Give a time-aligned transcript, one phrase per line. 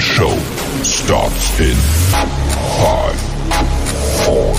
[0.00, 0.34] show
[0.82, 1.76] starts in
[2.80, 3.20] five,
[4.24, 4.54] four,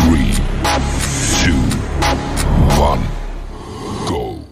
[0.00, 0.32] three,
[1.42, 1.60] two,
[2.80, 3.02] one,
[4.08, 4.42] go.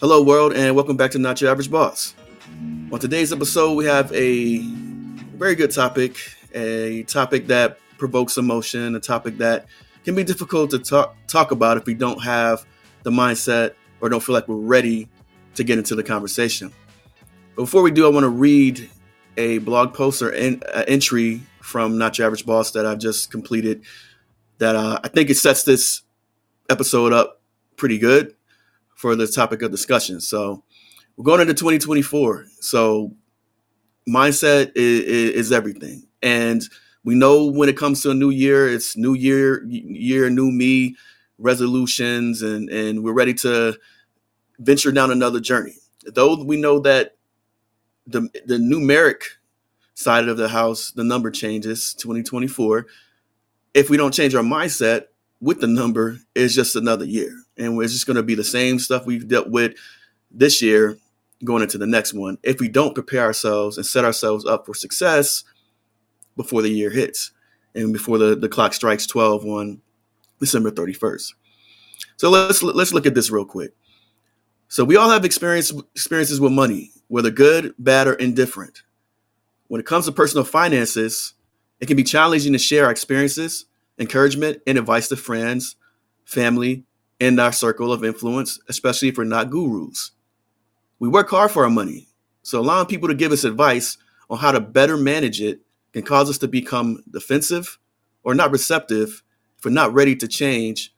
[0.00, 2.14] Hello, world, and welcome back to Not Your Average Boss.
[2.92, 4.58] On today's episode, we have a
[5.38, 6.18] very good topic,
[6.54, 9.64] a topic that provokes emotion, a topic that
[10.04, 12.66] can be difficult to talk, talk about if we don't have
[13.02, 13.72] the mindset
[14.02, 15.08] or don't feel like we're ready
[15.54, 16.70] to get into the conversation.
[17.56, 18.90] Before we do, I want to read
[19.36, 23.82] a blog post or an entry from Not Your Average Boss that I've just completed
[24.58, 26.02] that uh, I think it sets this
[26.68, 27.40] episode up
[27.76, 28.34] pretty good
[28.94, 30.20] for the topic of discussion.
[30.20, 30.62] So
[31.16, 32.46] we're going into 2024.
[32.60, 33.12] So
[34.08, 36.06] mindset is, is everything.
[36.22, 36.62] And
[37.04, 40.96] we know when it comes to a new year, it's new year, year, new me,
[41.38, 43.76] resolutions, and, and we're ready to
[44.58, 45.74] venture down another journey.
[46.06, 47.16] Though we know that
[48.06, 49.22] the the numeric
[49.94, 52.86] side of the house, the number changes 2024.
[53.74, 55.04] If we don't change our mindset
[55.40, 57.32] with the number, it's just another year.
[57.56, 59.74] And it's just going to be the same stuff we've dealt with
[60.30, 60.98] this year
[61.44, 62.38] going into the next one.
[62.42, 65.44] If we don't prepare ourselves and set ourselves up for success
[66.36, 67.32] before the year hits
[67.74, 69.80] and before the, the clock strikes 12 on
[70.38, 71.34] December 31st.
[72.16, 73.72] So let's let's look at this real quick.
[74.68, 78.84] So we all have experience experiences with money, whether good, bad, or indifferent.
[79.68, 81.34] When it comes to personal finances,
[81.78, 83.66] it can be challenging to share our experiences,
[83.98, 85.76] encouragement, and advice to friends,
[86.24, 86.84] family,
[87.20, 90.12] and our circle of influence, especially if we're not gurus.
[91.00, 92.08] We work hard for our money,
[92.40, 93.98] so allowing people to give us advice
[94.30, 95.60] on how to better manage it
[95.92, 97.78] can cause us to become defensive
[98.22, 99.22] or not receptive
[99.58, 100.94] if we're not ready to change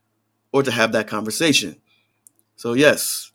[0.53, 1.75] or to have that conversation.
[2.55, 3.33] So, yes,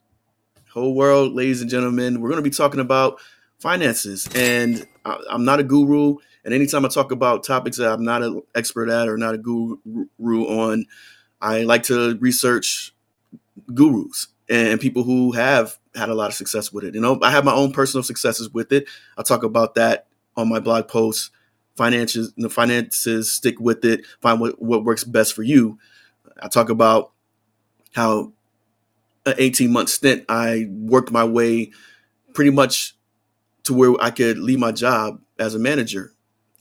[0.72, 2.20] whole world, ladies and gentlemen.
[2.20, 3.20] We're going to be talking about
[3.58, 6.16] finances, and I'm not a guru.
[6.44, 9.38] And anytime I talk about topics that I'm not an expert at or not a
[9.38, 10.86] guru on,
[11.40, 12.94] I like to research
[13.74, 16.94] gurus and people who have had a lot of success with it.
[16.94, 18.88] You know, I have my own personal successes with it.
[19.16, 21.30] I'll talk about that on my blog posts.
[21.76, 24.04] Finances, the finances, stick with it.
[24.20, 25.78] Find what, what works best for you.
[26.42, 27.12] I talk about
[27.94, 28.32] how
[29.26, 31.72] an 18 month stint, I worked my way
[32.34, 32.94] pretty much
[33.64, 36.12] to where I could leave my job as a manager.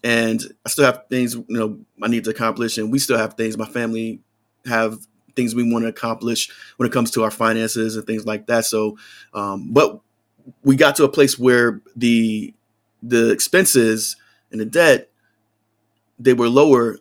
[0.04, 3.34] And I still have things, you know, I need to accomplish, and we still have
[3.34, 3.58] things.
[3.58, 4.22] My family
[4.66, 5.00] have
[5.36, 8.66] things we want to accomplish when it comes to our finances and things like that.
[8.66, 8.98] So,
[9.34, 10.00] um, but
[10.64, 12.54] we got to a place where the
[13.02, 14.16] the expenses
[14.52, 15.10] and the debt
[16.18, 16.98] they were lower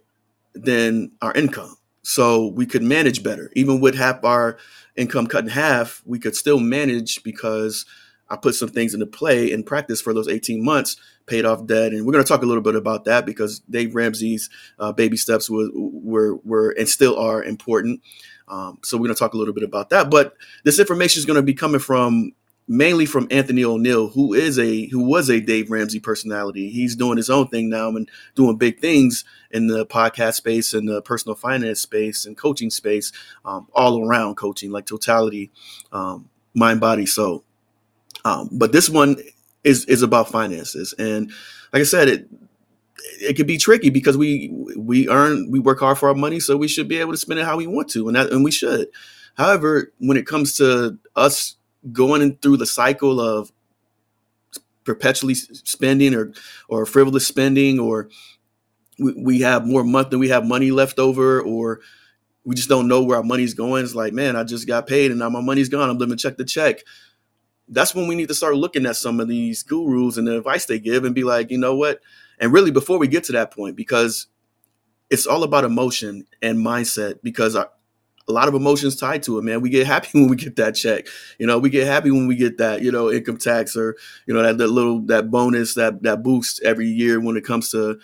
[0.54, 4.58] than our income, so we could manage better, even with half our
[4.98, 7.86] income cut in half, we could still manage because
[8.30, 11.92] I put some things into play and practice for those 18 months, paid off debt.
[11.92, 15.16] And we're going to talk a little bit about that because Dave Ramsey's uh, baby
[15.16, 18.02] steps were, were, were, and still are important.
[18.48, 20.10] Um, so we're going to talk a little bit about that.
[20.10, 22.32] But this information is going to be coming from
[22.68, 26.68] mainly from Anthony Oneal, who is a who was a Dave Ramsey personality.
[26.68, 30.86] He's doing his own thing now and doing big things in the podcast space and
[30.88, 33.10] the personal finance space and coaching space,
[33.44, 35.50] um, all around coaching, like totality,
[35.92, 37.42] um, mind, body, soul.
[38.24, 39.16] Um, but this one
[39.64, 41.32] is is about finances, and
[41.72, 42.28] like I said, it
[43.20, 46.56] it could be tricky because we we earn we work hard for our money, so
[46.56, 48.50] we should be able to spend it how we want to, and that and we
[48.50, 48.88] should.
[49.36, 51.57] However, when it comes to us
[51.92, 53.52] going through the cycle of
[54.84, 56.32] perpetually spending or
[56.68, 58.08] or frivolous spending or
[58.98, 61.80] we, we have more month than we have money left over or
[62.44, 63.84] we just don't know where our money's going.
[63.84, 65.90] It's like man i just got paid and now my money's gone.
[65.90, 66.80] I'm living check to check.
[67.68, 70.64] That's when we need to start looking at some of these gurus and the advice
[70.64, 72.00] they give and be like you know what?
[72.40, 74.26] And really before we get to that point because
[75.10, 77.70] it's all about emotion and mindset because our,
[78.28, 79.60] a lot of emotions tied to it, man.
[79.60, 81.06] We get happy when we get that check.
[81.38, 83.96] You know, we get happy when we get that, you know, income tax or,
[84.26, 87.70] you know, that, that little that bonus, that that boost every year when it comes
[87.70, 87.98] to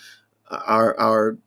[0.51, 1.39] our our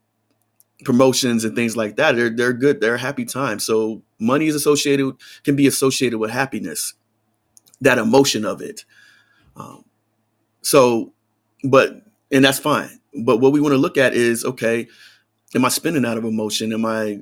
[0.83, 2.15] promotions and things like that.
[2.15, 2.81] They're they're good.
[2.81, 3.65] They're happy times.
[3.65, 6.93] So money is associated can be associated with happiness,
[7.81, 8.85] that emotion of it.
[9.55, 9.85] Um,
[10.61, 11.13] so,
[11.63, 12.99] but and that's fine.
[13.13, 14.87] But what we want to look at is okay,
[15.55, 16.73] am I spending out of emotion?
[16.73, 17.21] Am I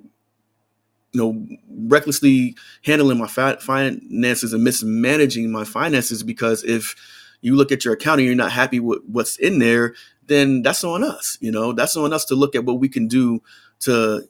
[1.16, 6.94] you know, recklessly handling my fi- finances and mismanaging my finances because if
[7.40, 9.96] you look at your account and you're not happy with what's in there,
[10.28, 11.38] then that's on us.
[11.40, 13.42] You know, that's on us to look at what we can do
[13.82, 14.28] to,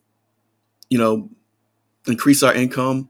[0.91, 1.27] you know,
[2.05, 3.09] increase our income,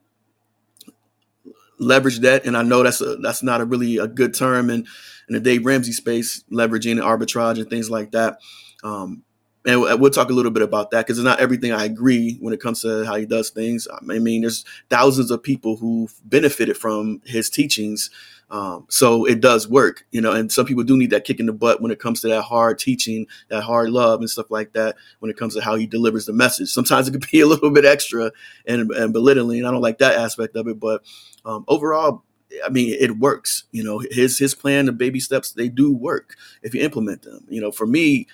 [1.78, 4.88] leverage debt, and I know that's a that's not a really a good term in
[5.28, 8.38] in the Dave Ramsey space, leveraging and arbitrage and things like that.
[8.86, 9.25] Um,
[9.66, 12.54] and we'll talk a little bit about that because it's not everything I agree when
[12.54, 13.88] it comes to how he does things.
[13.92, 18.12] I mean, there's thousands of people who've benefited from his teachings,
[18.52, 20.32] um, so it does work, you know.
[20.32, 22.44] And some people do need that kick in the butt when it comes to that
[22.44, 24.96] hard teaching, that hard love, and stuff like that.
[25.20, 27.72] When it comes to how he delivers the message, sometimes it could be a little
[27.72, 28.32] bit extra
[28.68, 29.66] and, and belittling.
[29.66, 31.04] I don't like that aspect of it, but
[31.44, 32.24] um, overall,
[32.64, 33.64] I mean, it works.
[33.72, 37.46] You know, his his plan, the baby steps, they do work if you implement them.
[37.50, 38.28] You know, for me,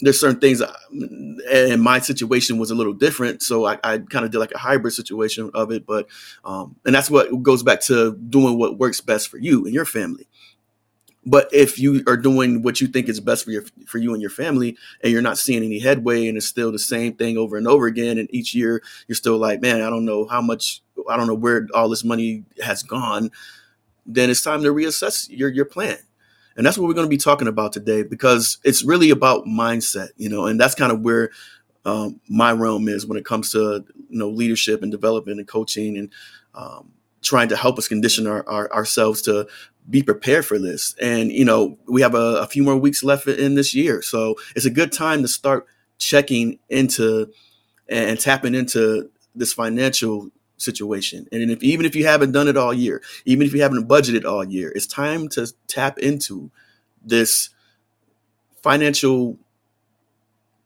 [0.00, 0.72] there's certain things uh,
[1.50, 4.58] and my situation was a little different so i, I kind of did like a
[4.58, 6.06] hybrid situation of it but
[6.44, 9.84] um, and that's what goes back to doing what works best for you and your
[9.84, 10.26] family.
[11.26, 14.22] But if you are doing what you think is best for your for you and
[14.22, 17.56] your family and you're not seeing any headway and it's still the same thing over
[17.56, 20.80] and over again and each year you're still like man i don't know how much
[21.08, 23.30] i don't know where all this money has gone
[24.06, 25.98] then it's time to reassess your your plan
[26.58, 30.08] and that's what we're going to be talking about today because it's really about mindset,
[30.16, 31.30] you know, and that's kind of where
[31.84, 35.96] um, my realm is when it comes to, you know, leadership and development and coaching
[35.96, 36.10] and
[36.56, 36.90] um,
[37.22, 39.46] trying to help us condition our, our, ourselves to
[39.88, 40.96] be prepared for this.
[41.00, 44.02] And, you know, we have a, a few more weeks left in this year.
[44.02, 45.64] So it's a good time to start
[45.96, 47.32] checking into
[47.88, 51.26] and tapping into this financial situation.
[51.32, 54.24] And if even if you haven't done it all year, even if you haven't budgeted
[54.24, 56.50] all year, it's time to tap into
[57.02, 57.50] this
[58.62, 59.38] financial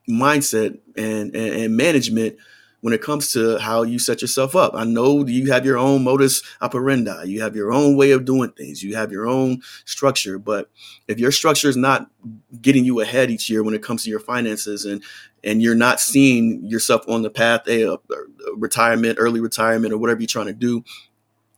[0.09, 2.37] mindset and, and, and management
[2.81, 4.73] when it comes to how you set yourself up.
[4.75, 8.51] I know you have your own modus operandi, you have your own way of doing
[8.51, 10.37] things, you have your own structure.
[10.37, 10.69] But
[11.07, 12.11] if your structure is not
[12.61, 15.03] getting you ahead each year when it comes to your finances and
[15.45, 18.01] and you're not seeing yourself on the path of
[18.57, 20.85] retirement, early retirement, or whatever you're trying to do,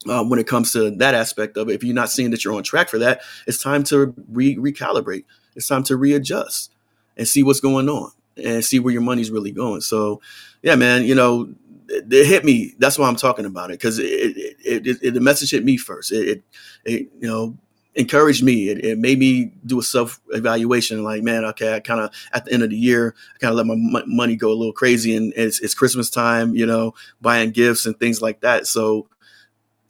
[0.08, 1.74] um, when it comes to that aspect of it.
[1.74, 5.24] If you're not seeing that you're on track for that, it's time to re- recalibrate.
[5.54, 6.72] It's time to readjust
[7.16, 9.80] and see what's going on and see where your money's really going.
[9.80, 10.20] So,
[10.62, 11.54] yeah, man, you know,
[11.88, 12.74] it, it hit me.
[12.78, 16.10] That's why I'm talking about it because it, it, it, the message hit me first.
[16.12, 16.42] It,
[16.84, 17.56] it, you know,
[17.94, 18.68] encouraged me.
[18.68, 21.02] It, it, made me do a self evaluation.
[21.02, 23.56] Like, man, okay, I kind of at the end of the year, I kind of
[23.56, 26.94] let my m- money go a little crazy, and it's, it's Christmas time, you know,
[27.20, 28.66] buying gifts and things like that.
[28.66, 29.08] So,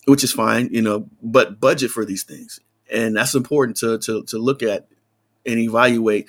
[0.07, 2.61] which is fine, you know, but budget for these things,
[2.93, 4.89] and that's important to to to look at
[5.47, 6.29] and evaluate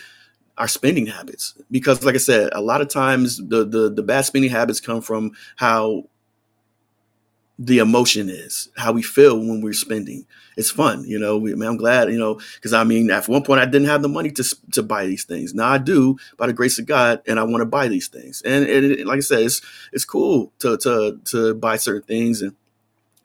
[0.57, 4.21] our spending habits because like i said a lot of times the the, the bad
[4.21, 6.05] spending habits come from how
[7.57, 10.25] the emotion is, how we feel when we're spending.
[10.57, 11.37] It's fun, you know.
[11.37, 13.87] We, I mean, I'm glad, you know, because I mean, at one point I didn't
[13.87, 15.53] have the money to to buy these things.
[15.53, 18.41] Now I do, by the grace of God, and I want to buy these things.
[18.45, 19.61] And, and it, like I said, it's
[19.91, 22.55] it's cool to to to buy certain things and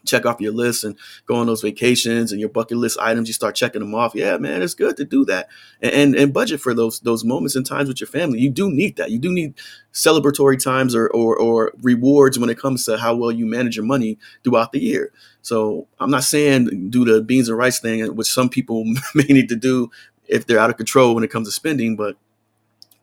[0.05, 3.35] check off your list and go on those vacations and your bucket list items you
[3.35, 4.14] start checking them off.
[4.14, 5.49] Yeah man it's good to do that.
[5.82, 8.41] And, and, and budget for those those moments and times with your family.
[8.41, 9.11] You do need that.
[9.11, 9.55] You do need
[9.93, 13.85] celebratory times or, or or rewards when it comes to how well you manage your
[13.85, 15.12] money throughout the year.
[15.43, 19.49] So i'm not saying do the beans and rice thing which some people may need
[19.49, 19.91] to do
[20.29, 22.17] if they're out of control when it comes to spending but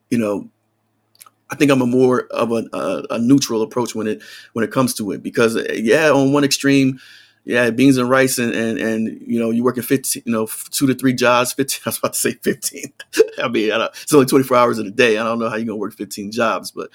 [0.09, 0.50] you know
[1.49, 4.21] I think I'm a more of a, a, a, neutral approach when it
[4.53, 6.99] when it comes to it because yeah, on one extreme,
[7.45, 10.88] yeah, beans and rice and and, and you know you working 15, you know, two
[10.88, 11.53] to three jobs.
[11.57, 12.94] 15, I was about to say 15.
[13.44, 15.17] I mean, I it's only 24 hours in a day.
[15.17, 16.89] I don't know how you're gonna work 15 jobs, but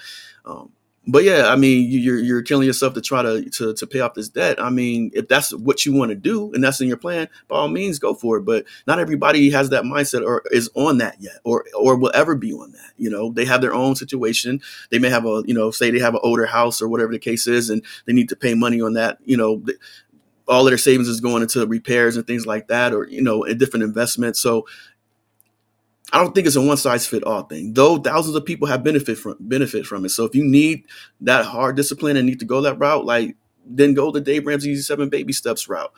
[0.45, 0.71] um,
[1.05, 4.13] but yeah, I mean, you're you're killing yourself to try to to to pay off
[4.13, 4.61] this debt.
[4.61, 7.57] I mean, if that's what you want to do and that's in your plan, by
[7.57, 8.45] all means, go for it.
[8.45, 12.35] But not everybody has that mindset or is on that yet, or or will ever
[12.35, 12.91] be on that.
[12.97, 14.61] You know, they have their own situation.
[14.91, 17.19] They may have a you know, say they have an older house or whatever the
[17.19, 19.17] case is, and they need to pay money on that.
[19.25, 19.61] You know,
[20.47, 23.43] all of their savings is going into repairs and things like that, or you know,
[23.43, 24.37] a different investment.
[24.37, 24.65] So
[26.13, 28.83] I don't think it's a one size fit all thing, though thousands of people have
[28.83, 30.09] benefit from benefit from it.
[30.09, 30.85] So if you need
[31.21, 34.75] that hard discipline and need to go that route, like then go the Dave Ramsey
[34.75, 35.91] seven baby steps route.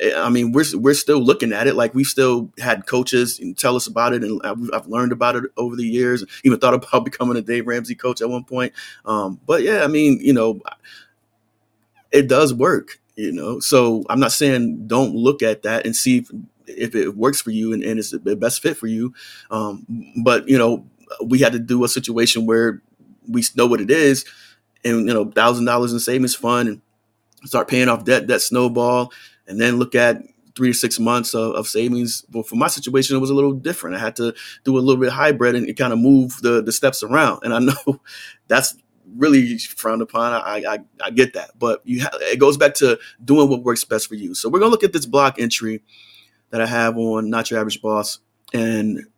[0.00, 1.74] Eh, I mean, we're we're still looking at it.
[1.74, 5.74] Like we've still had coaches tell us about it, and I've learned about it over
[5.74, 6.22] the years.
[6.44, 8.74] Even thought about becoming a Dave Ramsey coach at one point.
[9.06, 10.60] Um, but yeah, I mean, you know,
[12.10, 12.98] it does work.
[13.16, 16.24] You know, so I'm not saying don't look at that and see
[16.76, 19.14] if it works for you and, and it's the best fit for you.
[19.50, 19.86] Um,
[20.22, 20.86] but you know,
[21.24, 22.82] we had to do a situation where
[23.28, 24.24] we know what it is,
[24.84, 26.80] and you know, thousand dollars in savings fund and
[27.44, 29.12] start paying off debt, that snowball,
[29.46, 30.22] and then look at
[30.54, 32.22] three to six months of, of, savings.
[32.28, 33.96] But for my situation, it was a little different.
[33.96, 37.02] I had to do a little bit hybrid and kind of move the the steps
[37.02, 37.40] around.
[37.42, 38.00] And I know
[38.48, 38.76] that's
[39.16, 40.32] really frowned upon.
[40.32, 43.84] I, I, I get that, but you ha- it goes back to doing what works
[43.84, 44.34] best for you.
[44.34, 45.82] So we're gonna look at this block entry
[46.52, 48.20] that I have on Not Your Average Boss,
[48.54, 49.08] and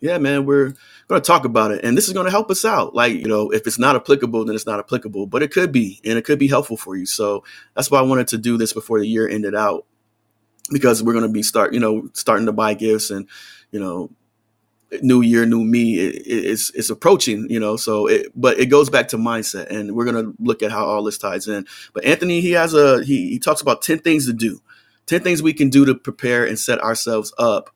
[0.00, 0.74] yeah, man, we're
[1.08, 2.94] gonna talk about it, and this is gonna help us out.
[2.94, 6.00] Like you know, if it's not applicable, then it's not applicable, but it could be,
[6.04, 7.06] and it could be helpful for you.
[7.06, 9.86] So that's why I wanted to do this before the year ended out,
[10.70, 13.28] because we're gonna be start, you know, starting to buy gifts and
[13.72, 14.10] you know
[15.02, 17.76] new year, new me is is approaching, you know.
[17.76, 21.04] So, it, but it goes back to mindset, and we're gonna look at how all
[21.04, 21.66] this ties in.
[21.92, 24.60] But Anthony, he has a he he talks about ten things to do,
[25.06, 27.70] ten things we can do to prepare and set ourselves up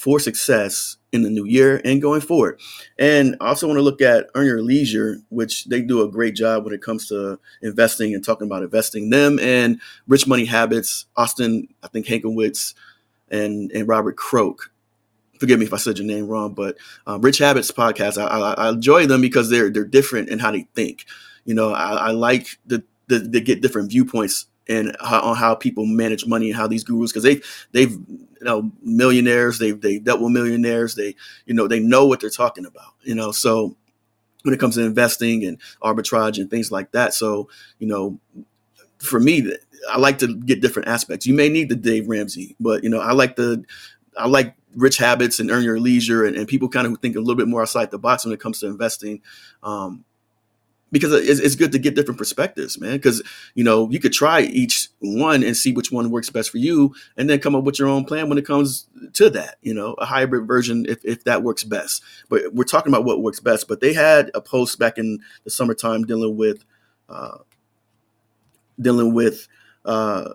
[0.00, 2.58] for success in the new year and going forward.
[2.98, 6.34] And I also want to look at Earn Your Leisure, which they do a great
[6.34, 9.10] job when it comes to investing and talking about investing.
[9.10, 12.74] Them and Rich Money Habits, Austin, I think Hankowitz,
[13.30, 14.72] and and Robert Croak.
[15.38, 18.52] forgive me if I said your name wrong, but um, Rich Habits podcast, I, I,
[18.66, 21.04] I, enjoy them because they're they're different in how they think.
[21.44, 25.54] You know, I, I like the, the they get different viewpoints and how, on how
[25.54, 27.40] people manage money and how these gurus because they
[27.72, 31.14] they've you know millionaires they've they dealt with millionaires they
[31.46, 33.76] you know they know what they're talking about you know so
[34.42, 37.48] when it comes to investing and arbitrage and things like that so
[37.78, 38.18] you know
[38.98, 39.52] for me
[39.88, 41.26] I like to get different aspects.
[41.26, 43.64] You may need the Dave Ramsey, but you know I like the
[44.16, 47.16] I like rich habits and earn your leisure and, and people kind of who think
[47.16, 49.20] a little bit more outside the box when it comes to investing
[49.62, 50.04] um,
[50.92, 53.22] because it's, it's, good to get different perspectives man because
[53.54, 56.94] you know you could try each one and see which one works best for you
[57.16, 59.94] and then come up with your own plan when it comes to that you know
[59.94, 63.68] a hybrid version if, if that works best but we're talking about what works best
[63.68, 66.64] but they had a post back in the summertime dealing with
[67.08, 67.38] uh,
[68.80, 69.48] dealing with
[69.84, 70.30] uh,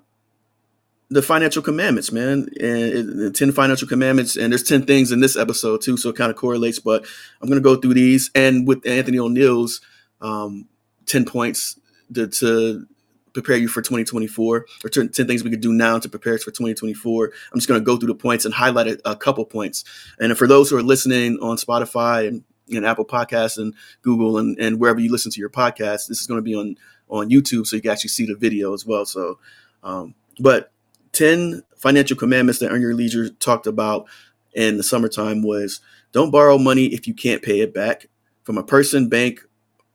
[1.09, 4.35] the financial commandments, man, and the 10 financial commandments.
[4.35, 5.97] And there's 10 things in this episode too.
[5.97, 7.05] So it kind of correlates, but
[7.41, 9.81] I'm to go through these and with Anthony Oneal's
[10.21, 10.67] um,
[11.05, 11.79] 10 points
[12.13, 12.87] to, to,
[13.33, 16.51] prepare you for 2024 or 10 things we could do now to prepare us for
[16.51, 17.33] 2024.
[17.51, 19.83] I'm just going to go through the points and highlight a, a couple points.
[20.19, 24.57] And for those who are listening on Spotify and, and Apple Podcasts and Google and,
[24.57, 26.77] and wherever you listen to your podcast, this is going to be on,
[27.09, 27.67] on YouTube.
[27.67, 29.05] So you can actually see the video as well.
[29.05, 29.37] So,
[29.83, 30.71] um, but
[31.11, 34.05] 10 financial commandments that Earn Your Leisure talked about
[34.53, 35.81] in the summertime was
[36.13, 38.07] don't borrow money if you can't pay it back
[38.43, 39.44] from a person, bank,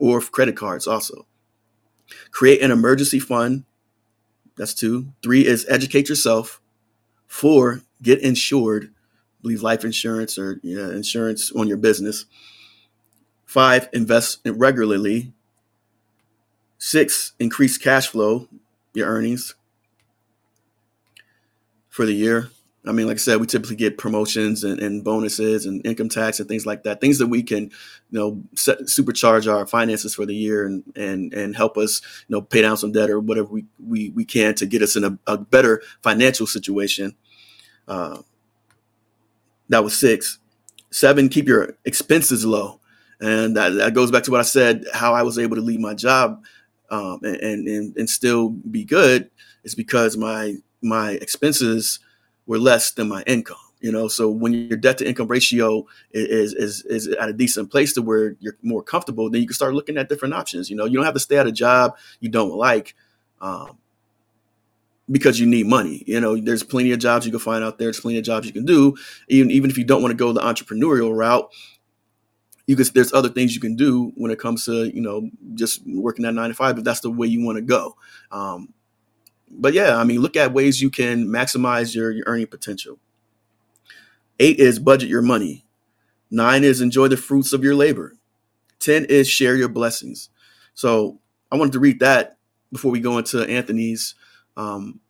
[0.00, 1.26] or credit cards also.
[2.32, 3.64] Create an emergency fund.
[4.56, 5.12] That's two.
[5.22, 6.60] Three is educate yourself.
[7.26, 8.86] Four, get insured.
[8.86, 12.26] I believe life insurance or insurance on your business.
[13.44, 15.32] Five, invest regularly.
[16.78, 18.48] Six, increase cash flow,
[18.94, 19.54] your earnings
[21.88, 22.50] for the year.
[22.86, 26.40] I mean, like I said, we typically get promotions and, and, bonuses and income tax
[26.40, 26.98] and things like that.
[27.00, 27.70] Things that we can, you
[28.18, 32.40] know, set, supercharge our finances for the year and and and help us, you know,
[32.40, 35.18] pay down some debt or whatever we we, we can to get us in a,
[35.26, 37.14] a better financial situation.
[37.86, 38.22] Uh,
[39.68, 40.38] that was six.
[40.90, 42.80] Seven, keep your expenses low,
[43.20, 44.84] and that, that goes back to what I said.
[44.94, 46.42] How I was able to leave my job
[46.90, 49.30] um, and, and and still be good
[49.64, 52.00] is because my my expenses
[52.46, 54.08] were less than my income you know?
[54.08, 58.02] So when your debt to income ratio is is is at a decent place to
[58.02, 60.84] where you're more comfortable then you can start looking at different options you know?
[60.84, 62.94] You don't have to stay at a job you don't like
[63.40, 63.78] um,
[65.10, 66.36] because you need money you know?
[66.36, 68.66] There's plenty of jobs you can find out there there's plenty of jobs you can
[68.66, 68.96] do.
[69.28, 71.50] Even even if you don't want to go the entrepreneurial route
[72.70, 75.80] you can there's other things you can do when it comes to you know just
[75.86, 77.96] working at nine to five if that's the way you want to go.
[78.30, 78.72] Um,
[79.50, 82.98] but yeah, I mean, look at ways you can maximize your, your earning potential.
[84.38, 85.64] Eight is budget your money.
[86.30, 88.14] Nine is enjoy the fruits of your labor.
[88.78, 90.30] 10 is share your blessings.
[90.74, 91.18] So
[91.50, 92.38] I wanted to read that
[92.72, 94.14] before we go into Anthony's
[94.56, 95.00] um,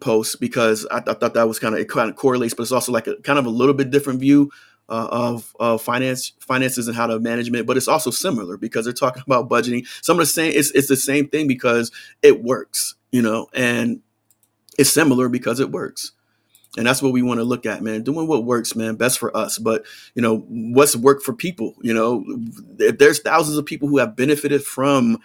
[0.00, 2.64] post because I, th- I, thought that was kind of it kind of correlates, but
[2.64, 4.50] it's also like a kind of a little bit different view
[4.88, 9.22] uh, of, finance finances and how to management, but it's also similar because they're talking
[9.26, 9.86] about budgeting.
[10.02, 11.90] Some of the same it's it's the same thing because
[12.22, 14.00] it works you know, and
[14.76, 16.10] it's similar because it works.
[16.76, 18.02] And that's what we want to look at, man.
[18.02, 19.56] Doing what works, man, best for us.
[19.56, 19.84] But,
[20.16, 21.76] you know, what's work for people?
[21.80, 22.24] You know,
[22.80, 25.20] if there's thousands of people who have benefited from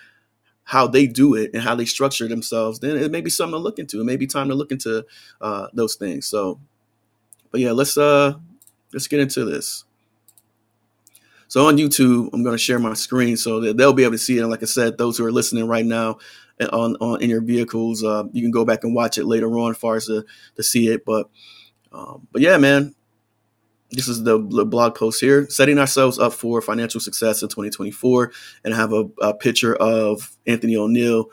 [0.66, 3.58] how they do it and how they structure themselves, then it may be something to
[3.58, 4.00] look into.
[4.00, 5.04] It may be time to look into
[5.42, 6.28] uh, those things.
[6.28, 6.60] So,
[7.50, 8.36] but yeah, let's uh
[8.94, 9.86] let's get into this.
[11.48, 14.18] So on YouTube, I'm going to share my screen so that they'll be able to
[14.20, 14.42] see it.
[14.42, 16.20] And like I said, those who are listening right now,
[16.68, 18.04] on, on in your vehicles.
[18.04, 20.64] Uh, you can go back and watch it later on, as far as to, to
[20.64, 21.06] see it.
[21.06, 21.30] But
[21.92, 22.94] um, but yeah, man,
[23.92, 28.32] this is the, blog post here setting ourselves up for financial success in 2024
[28.64, 31.26] and have a, a picture of anthony oneal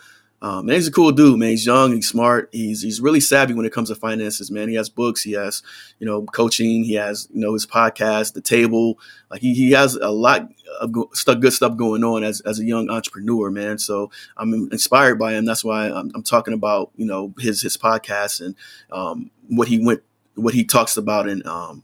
[0.47, 1.49] um, man, he's a cool dude, man.
[1.49, 4.69] He's young, he's smart, he's he's really savvy when it comes to finances, man.
[4.69, 5.61] He has books, he has,
[5.99, 8.97] you know, coaching, he has, you know, his podcast, the table.
[9.29, 10.49] Like he, he has a lot
[10.81, 13.79] of good stuff going on as, as a young entrepreneur, man.
[13.79, 15.47] So I'm inspired by him.
[15.47, 18.55] That's why I'm, I'm talking about, you know, his his podcast and
[18.93, 20.05] um, what he went,
[20.37, 21.83] what he talks about, and um,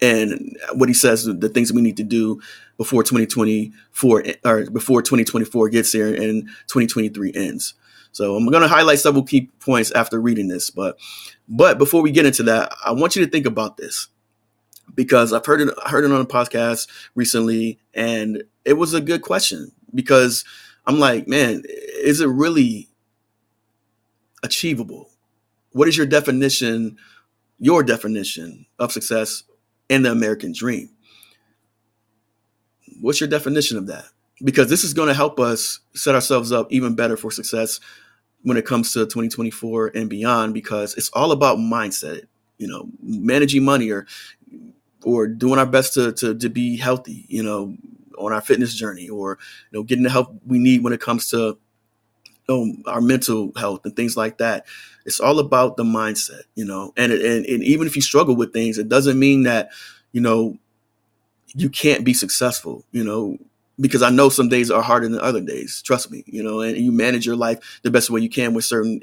[0.00, 2.40] and what he says, the things we need to do
[2.76, 7.74] before 2024 or before 2024 gets here and 2023 ends.
[8.12, 10.98] So I'm going to highlight several key points after reading this, but
[11.48, 14.08] but before we get into that, I want you to think about this
[14.94, 19.00] because I've heard it I heard it on a podcast recently and it was a
[19.00, 20.44] good question because
[20.86, 22.88] I'm like, man, is it really
[24.42, 25.10] achievable?
[25.72, 26.96] What is your definition
[27.58, 29.42] your definition of success
[29.88, 30.90] in the American dream?
[33.00, 34.04] What's your definition of that?
[34.42, 37.80] Because this is going to help us set ourselves up even better for success
[38.42, 42.26] when it comes to 2024 and beyond because it's all about mindset,
[42.58, 44.06] you know, managing money or
[45.04, 47.76] or doing our best to to, to be healthy, you know,
[48.18, 49.38] on our fitness journey or
[49.70, 51.58] you know getting the help we need when it comes to
[52.48, 54.66] know, our mental health and things like that.
[55.04, 56.92] It's all about the mindset, you know.
[56.96, 59.70] And, and and even if you struggle with things, it doesn't mean that
[60.12, 60.58] you know
[61.54, 63.38] you can't be successful, you know,
[63.78, 65.82] because I know some days are harder than other days.
[65.82, 68.64] Trust me, you know, and you manage your life the best way you can with
[68.64, 69.00] certain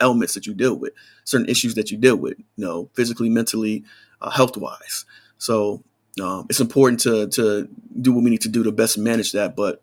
[0.00, 0.92] elements that you deal with,
[1.24, 3.84] certain issues that you deal with, you know, physically, mentally,
[4.20, 5.04] uh, health wise.
[5.38, 5.82] So
[6.22, 7.68] um, it's important to to
[8.00, 9.54] do what we need to do to best manage that.
[9.56, 9.82] But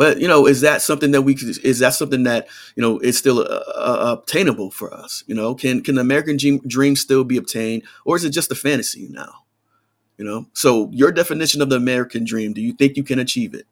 [0.00, 2.98] but you know, is that something that we could, is that something that you know
[3.00, 5.22] is still uh, uh, obtainable for us?
[5.26, 8.50] You know, can can the American dream, dream still be obtained, or is it just
[8.50, 9.44] a fantasy now?
[10.16, 13.52] You know, so your definition of the American dream, do you think you can achieve
[13.52, 13.66] it?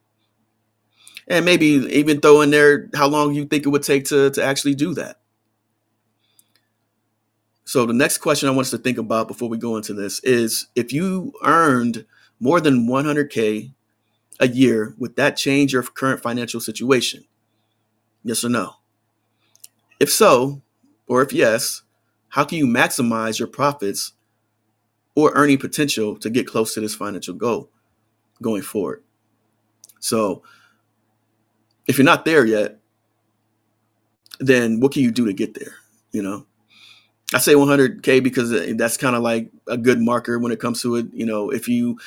[1.29, 4.45] And maybe even throw in there how long you think it would take to, to
[4.45, 5.21] actually do that.
[7.65, 10.21] So the next question I want us to think about before we go into this
[10.21, 12.05] is if you earned
[12.39, 13.73] more than 100K
[14.41, 17.25] a year, would that change your current financial situation?
[18.23, 18.75] Yes or no?
[20.01, 20.63] If so,
[21.07, 21.83] or if yes,
[22.31, 24.13] how can you maximize your profits
[25.19, 27.69] or earning potential to get close to this financial goal
[28.41, 29.03] going forward.
[29.99, 30.45] So,
[31.89, 32.79] if you're not there yet,
[34.39, 35.75] then what can you do to get there?
[36.13, 36.47] You know,
[37.35, 40.95] I say 100K because that's kind of like a good marker when it comes to
[40.95, 41.07] it.
[41.13, 41.99] You know, if you,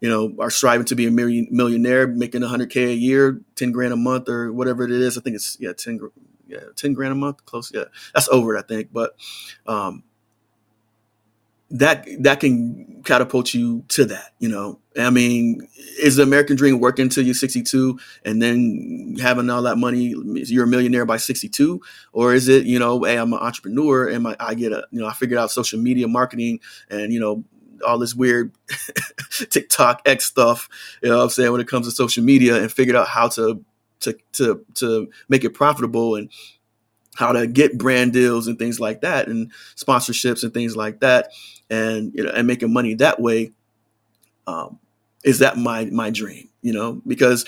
[0.00, 3.92] you know, are striving to be a million, millionaire, making 100K a year, 10 grand
[3.92, 6.00] a month, or whatever it is, I think it's, yeah, 10,
[6.48, 7.70] yeah, 10 grand a month, close.
[7.72, 7.84] Yeah,
[8.14, 8.92] that's over it, I think.
[8.92, 9.14] But,
[9.66, 10.02] um,
[11.70, 15.66] that that can catapult you to that you know i mean
[16.02, 20.64] is the american dream working until you're 62 and then having all that money you're
[20.64, 21.80] a millionaire by 62
[22.12, 25.00] or is it you know hey i'm an entrepreneur and my, i get a you
[25.00, 26.58] know i figured out social media marketing
[26.90, 27.44] and you know
[27.86, 28.52] all this weird
[29.50, 30.68] tiktok x stuff
[31.02, 33.64] you know i'm saying when it comes to social media and figured out how to
[34.00, 36.30] to to to make it profitable and
[37.16, 41.30] how to get brand deals and things like that and sponsorships and things like that
[41.68, 43.52] and you know and making money that way
[44.46, 44.78] um,
[45.22, 47.00] is that my my dream you know?
[47.06, 47.46] Because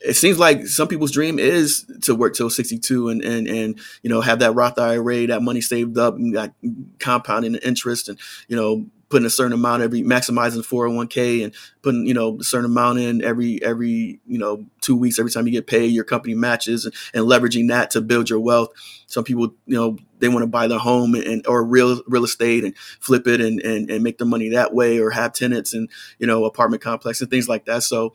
[0.00, 4.10] it seems like some people's dream is to work till 62 and and and you
[4.10, 6.52] know have that Roth IRA that money saved up and got
[6.98, 8.18] compounding interest and
[8.48, 12.64] you know putting a certain amount every maximizing 401k and putting you know a certain
[12.64, 16.34] amount in every every you know two weeks every time you get paid your company
[16.34, 18.70] matches and, and leveraging that to build your wealth.
[19.06, 22.64] Some people you know they want to buy their home and or real real estate
[22.64, 25.90] and flip it and, and and make their money that way or have tenants and
[26.18, 27.82] you know apartment complex and things like that.
[27.82, 28.14] So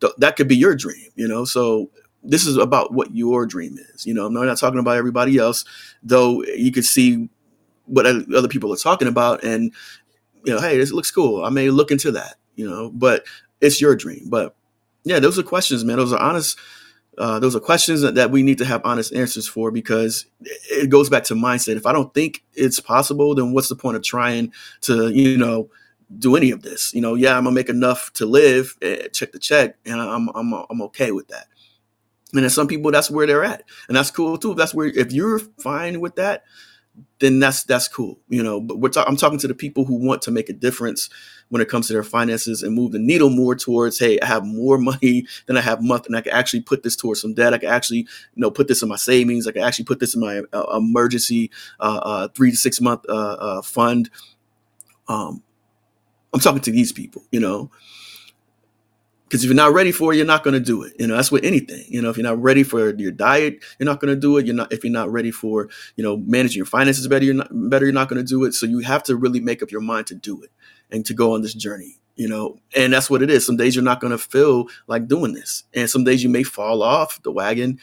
[0.00, 1.44] th- that could be your dream you know?
[1.44, 1.90] So
[2.22, 4.26] this is about what your dream is you know?
[4.26, 5.66] I'm not talking about everybody else
[6.02, 7.28] though you could see
[7.84, 9.74] what other people are talking about and
[10.44, 11.44] you know, hey, this looks cool.
[11.44, 13.24] I may look into that, you know, but
[13.60, 14.28] it's your dream.
[14.28, 14.54] But
[15.04, 15.96] yeah, those are questions, man.
[15.96, 16.58] Those are honest.
[17.16, 20.88] Uh, those are questions that, that we need to have honest answers for because it
[20.88, 21.76] goes back to mindset.
[21.76, 25.68] If I don't think it's possible, then what's the point of trying to, you know,
[26.16, 26.94] do any of this?
[26.94, 30.28] You know, yeah, I'm gonna make enough to live, eh, check the check, and I'm
[30.28, 31.46] I'm I'm okay with that.
[32.32, 34.52] And then some people, that's where they're at, and that's cool too.
[34.52, 36.44] If that's where if you're fine with that,
[37.20, 38.60] then that's that's cool, you know.
[38.60, 41.10] But ta- I'm talking to the people who want to make a difference
[41.48, 44.44] when it comes to their finances and move the needle more towards, hey, I have
[44.44, 47.54] more money than I have month, and I can actually put this towards some debt.
[47.54, 48.06] I can actually, you
[48.36, 49.46] know, put this in my savings.
[49.46, 53.04] I can actually put this in my uh, emergency uh, uh, three to six month
[53.08, 54.10] uh, uh, fund.
[55.08, 55.42] Um,
[56.32, 57.70] I'm talking to these people, you know,
[59.28, 60.94] because if you're not ready for it, you're not going to do it.
[60.98, 61.84] You know, that's with anything.
[61.88, 64.46] You know, if you're not ready for your diet, you're not going to do it.
[64.46, 67.48] You're not if you're not ready for you know managing your finances better, you're not
[67.52, 67.84] better.
[67.84, 68.54] You're not going to do it.
[68.54, 70.50] So you have to really make up your mind to do it
[70.90, 71.98] and to go on this journey.
[72.16, 73.46] You know, and that's what it is.
[73.46, 76.42] Some days you're not going to feel like doing this, and some days you may
[76.42, 77.78] fall off the wagon,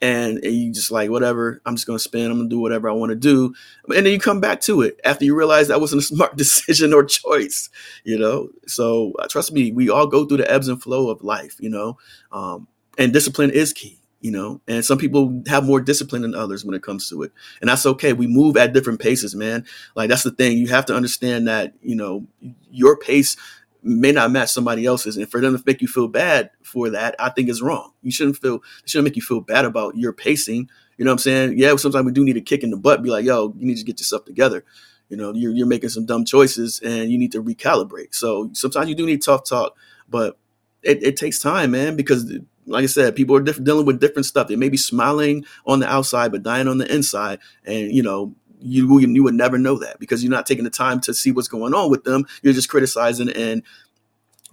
[0.00, 2.60] and, and you just like whatever i'm just going to spend i'm going to do
[2.60, 3.54] whatever i want to do.
[3.88, 6.92] And then you come back to it after you realize that wasn't a smart decision
[6.92, 7.70] or choice
[8.04, 8.48] you know?
[8.66, 11.70] So uh, trust me we all go through the ebbs and flow of life you
[11.70, 11.98] know?
[12.32, 14.60] Um, and discipline is key you know?
[14.66, 17.32] And some people have more discipline than others when it comes to it.
[17.60, 19.66] And that's okay we move at different paces man.
[19.94, 22.26] Like that's the thing you have to understand that you know
[22.70, 23.36] your pace
[23.84, 25.16] may not match somebody else's.
[25.16, 27.92] And for them to make you feel bad for that, I think is wrong.
[28.02, 30.68] You shouldn't feel, it shouldn't make you feel bad about your pacing.
[30.96, 31.58] You know what I'm saying?
[31.58, 33.76] Yeah, sometimes we do need a kick in the butt, be like, yo, you need
[33.76, 34.64] to get yourself together.
[35.08, 38.14] You know, you're, you're making some dumb choices and you need to recalibrate.
[38.14, 39.76] So sometimes you do need tough talk,
[40.08, 40.38] but
[40.82, 42.32] it, it takes time, man, because
[42.66, 44.48] like I said, people are different, dealing with different stuff.
[44.48, 47.40] They may be smiling on the outside, but dying on the inside.
[47.64, 51.00] And, you know, you you would never know that because you're not taking the time
[51.02, 52.26] to see what's going on with them.
[52.42, 53.62] You're just criticizing and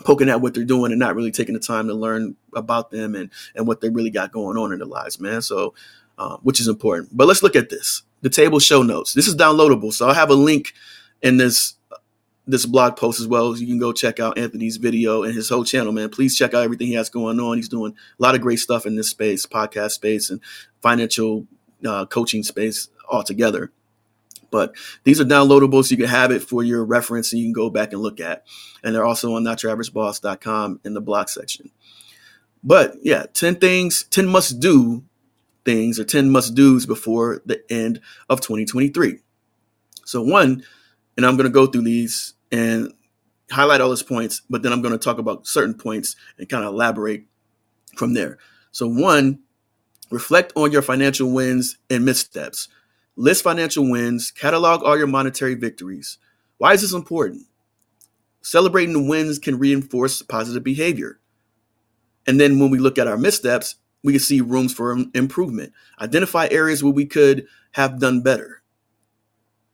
[0.04, 3.16] poking at what they're doing and not really taking the time to learn about them
[3.16, 5.42] and and what they really got going on in their lives, man.
[5.42, 5.74] So,
[6.18, 7.10] uh, which is important.
[7.16, 8.04] But let's look at this.
[8.22, 9.14] The table show notes.
[9.14, 10.74] This is downloadable, so I'll have a link
[11.22, 11.76] in this
[12.48, 13.56] this blog post as well.
[13.56, 16.10] You can go check out Anthony's video and his whole channel, man.
[16.10, 17.58] Please check out everything he has going on.
[17.58, 20.42] He's doing a lot of great stuff in this space, podcast space, and
[20.82, 21.48] financial
[21.86, 23.72] uh, coaching space altogether.
[24.50, 27.54] But these are downloadable, so you can have it for your reference and you can
[27.54, 28.46] go back and look at.
[28.84, 31.72] And they're also on notyouraverageboss.com in the blog section.
[32.64, 35.04] But yeah, 10 things, 10 must do
[35.66, 39.20] things or 10 must do's before the end of 2023.
[40.06, 40.64] So, one,
[41.16, 42.94] and I'm going to go through these and
[43.52, 46.64] highlight all those points, but then I'm going to talk about certain points and kind
[46.64, 47.26] of elaborate
[47.96, 48.38] from there.
[48.72, 49.40] So, one,
[50.10, 52.68] reflect on your financial wins and missteps.
[53.22, 56.18] List financial wins, catalog all your monetary victories.
[56.58, 57.46] Why is this important?
[58.42, 61.20] Celebrating the wins can reinforce positive behavior.
[62.26, 65.72] And then when we look at our missteps, we can see rooms for improvement.
[66.02, 68.64] Identify areas where we could have done better.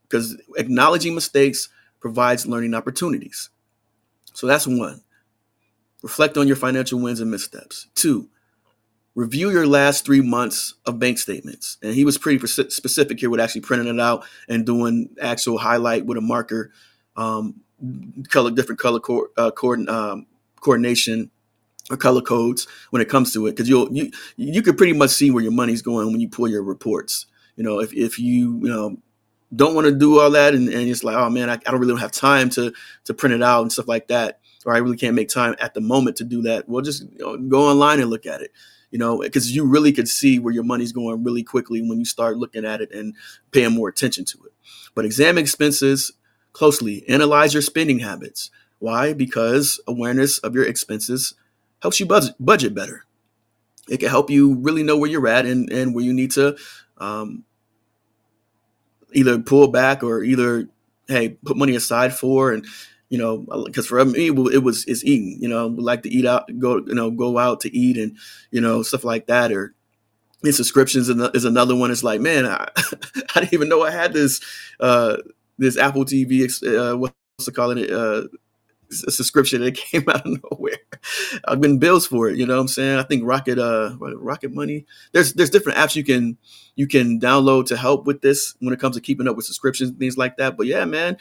[0.03, 1.69] Because acknowledging mistakes
[2.01, 3.49] provides learning opportunities.
[4.33, 5.03] So that's one.
[6.03, 7.87] Reflect on your financial wins and missteps.
[7.95, 8.27] Two,
[9.17, 11.79] review your last three months of bank statements.
[11.81, 16.05] And he was pretty specific here with actually printing it out and doing actual highlight
[16.05, 16.71] with a marker,
[17.15, 17.61] um,
[18.29, 19.51] color different color co- uh,
[19.89, 20.27] um,
[20.61, 21.31] coordination
[21.89, 25.09] or color codes when it comes to it because you'll you you can pretty much
[25.09, 27.25] see where your money's going when you pull your reports.
[27.55, 28.97] You know, if if you you know
[29.55, 31.79] don't want to do all that and, and it's like oh man I, I don't
[31.79, 32.71] really have time to
[33.05, 35.73] to print it out and stuff like that or I really can't make time at
[35.73, 36.67] the moment to do that.
[36.67, 38.51] Well, just you know, go online and look at it
[38.91, 42.05] you know, because you really could see where your money's going really quickly when you
[42.05, 43.15] start looking at it and
[43.51, 44.53] paying more attention to it.
[44.95, 46.13] But examine expenses
[46.53, 48.49] closely, analyze your spending habits.
[48.79, 49.13] Why?
[49.13, 51.35] Because awareness of your expenses
[51.81, 53.05] helps you budget, budget better.
[53.89, 56.57] It can help you really know where you're at and, and where you need to
[56.97, 57.43] um,
[59.13, 60.67] either pull back or either,
[61.07, 62.65] hey, put money aside for and
[63.09, 65.41] you know, because for me it was it's eating.
[65.41, 68.17] You know, we like to eat out, go you know, go out to eat and
[68.51, 69.51] you know stuff like that.
[69.51, 69.73] Or
[70.43, 71.91] in subscriptions is another one.
[71.91, 72.67] It's like, man, I,
[73.35, 74.41] I didn't even know I had this
[74.79, 75.17] uh,
[75.57, 76.43] this Apple TV.
[76.63, 77.91] Uh, what's it calling it?
[77.91, 78.23] Uh,
[79.07, 80.77] a subscription that came out of nowhere.
[81.47, 82.37] I've been bills for it.
[82.37, 82.99] You know what I'm saying?
[82.99, 84.85] I think Rocket, uh, Rocket Money.
[85.11, 86.37] There's there's different apps you can
[86.75, 89.91] you can download to help with this when it comes to keeping up with subscriptions
[89.97, 90.57] things like that.
[90.57, 91.17] But yeah, man,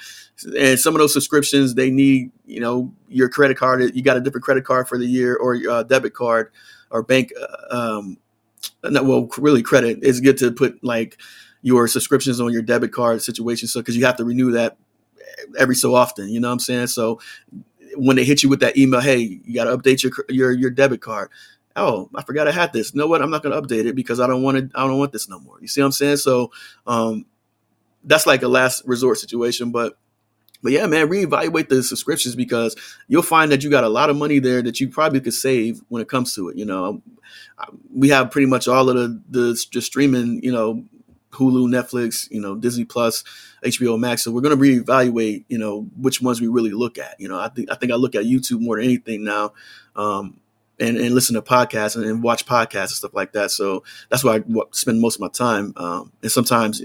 [0.58, 3.94] and some of those subscriptions they need you know your credit card.
[3.94, 6.52] You got a different credit card for the year or uh, debit card
[6.90, 7.32] or bank.
[7.40, 8.18] Uh, um,
[8.82, 9.98] well, really credit.
[10.02, 11.18] It's good to put like
[11.62, 13.68] your subscriptions on your debit card situation.
[13.68, 14.76] So because you have to renew that
[15.58, 16.28] every so often.
[16.28, 16.88] You know what I'm saying?
[16.88, 17.20] So
[17.96, 20.70] when they hit you with that email, hey, you got to update your your your
[20.70, 21.30] debit card.
[21.74, 22.94] Oh, I forgot I had this.
[22.94, 23.22] You know what?
[23.22, 24.78] I'm not going to update it because I don't want to.
[24.78, 25.60] I don't want this no more.
[25.60, 26.18] You see what I'm saying?
[26.18, 26.50] So
[26.86, 27.26] um,
[28.04, 29.98] that's like a last resort situation, but.
[30.62, 32.74] But yeah, man, reevaluate the subscriptions because
[33.08, 35.82] you'll find that you got a lot of money there that you probably could save
[35.88, 36.56] when it comes to it.
[36.56, 37.02] You know,
[37.94, 40.82] we have pretty much all of the the, the streaming, you know,
[41.36, 43.24] Hulu, Netflix, you know, Disney Plus,
[43.64, 44.22] HBO Max.
[44.22, 47.20] So we're going to reevaluate, you know, which ones we really look at.
[47.20, 49.52] You know, I think I think I look at YouTube more than anything now.
[49.94, 50.40] Um,
[50.78, 53.50] and, and listen to podcasts and, and, watch podcasts and stuff like that.
[53.50, 55.72] So that's where I spend most of my time.
[55.76, 56.82] Um, and sometimes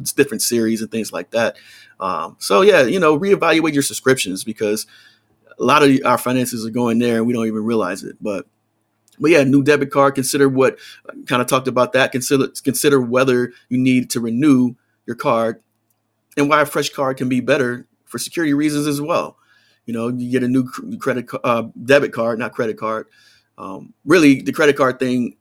[0.00, 1.56] it's different series and things like that.
[2.00, 4.86] Um, so yeah, you know, reevaluate your subscriptions because
[5.58, 8.16] a lot of our finances are going there and we don't even realize it.
[8.20, 8.46] But
[9.18, 10.14] but yeah, new debit card.
[10.14, 10.78] Consider what
[11.26, 12.12] kind of talked about that.
[12.12, 14.74] Consider consider whether you need to renew
[15.06, 15.62] your card
[16.36, 19.36] and why a fresh card can be better for security reasons as well.
[19.86, 23.06] You know, you get a new credit uh, debit card, not credit card.
[23.58, 25.36] Um, really, the credit card thing.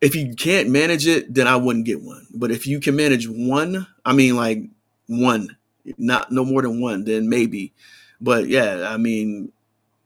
[0.00, 2.26] If you can't manage it, then I wouldn't get one.
[2.34, 4.62] But if you can manage one, I mean, like
[5.06, 5.56] one,
[5.98, 7.72] not no more than one, then maybe.
[8.20, 9.52] But yeah, I mean,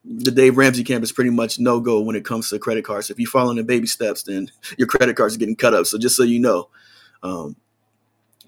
[0.05, 3.11] the Dave Ramsey camp is pretty much no go when it comes to credit cards.
[3.11, 5.87] If you follow in the baby steps, then your credit cards are getting cut up.
[5.87, 6.69] So just so you know,
[7.23, 7.57] um,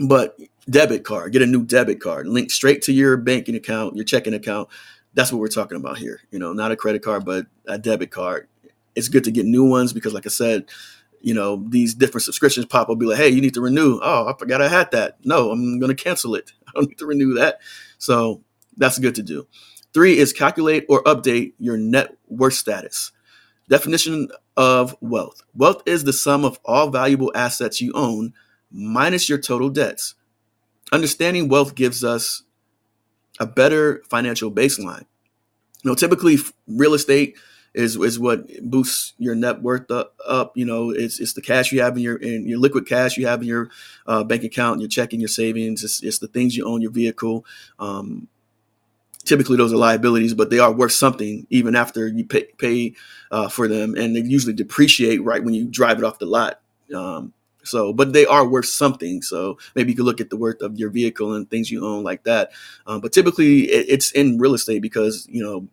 [0.01, 0.39] but
[0.69, 4.35] debit card, get a new debit card, link straight to your banking account, your checking
[4.35, 4.69] account.
[5.15, 6.21] That's what we're talking about here.
[6.31, 8.49] You know, not a credit card, but a debit card.
[8.95, 10.67] It's good to get new ones because, like I said,
[11.21, 14.01] you know, these different subscriptions pop up, be like, hey, you need to renew.
[14.03, 15.19] Oh, I forgot I had that.
[15.25, 16.53] No, I'm going to cancel it.
[16.69, 17.61] I don't need to renew that.
[17.99, 18.43] So
[18.77, 19.47] that's good to do.
[19.95, 23.13] Three is calculate or update your net worth status.
[23.69, 28.35] Definition of wealth wealth is the sum of all valuable assets you own
[28.71, 30.15] minus your total debts.
[30.93, 32.43] Understanding wealth gives us
[33.41, 35.07] a better financial baseline.
[35.83, 37.37] You know, typically real estate
[37.75, 40.15] is is what boosts your net worth up.
[40.27, 40.57] up.
[40.57, 43.27] You know, it's it's the cash you have in your in your liquid cash you
[43.27, 43.71] have in your
[44.07, 45.83] uh, bank account, your checking, your savings.
[45.83, 47.45] It's, it's the things you own, your vehicle.
[47.79, 48.29] Um,
[49.25, 52.95] typically, those are liabilities, but they are worth something even after you pay pay
[53.31, 56.61] uh, for them, and they usually depreciate right when you drive it off the lot.
[56.95, 57.33] Um,
[57.65, 59.23] so, but they are worth something.
[59.23, 62.03] So maybe you could look at the worth of your vehicle and things you own
[62.03, 62.51] like that.
[62.87, 65.69] Um, but typically, it, it's in real estate because you know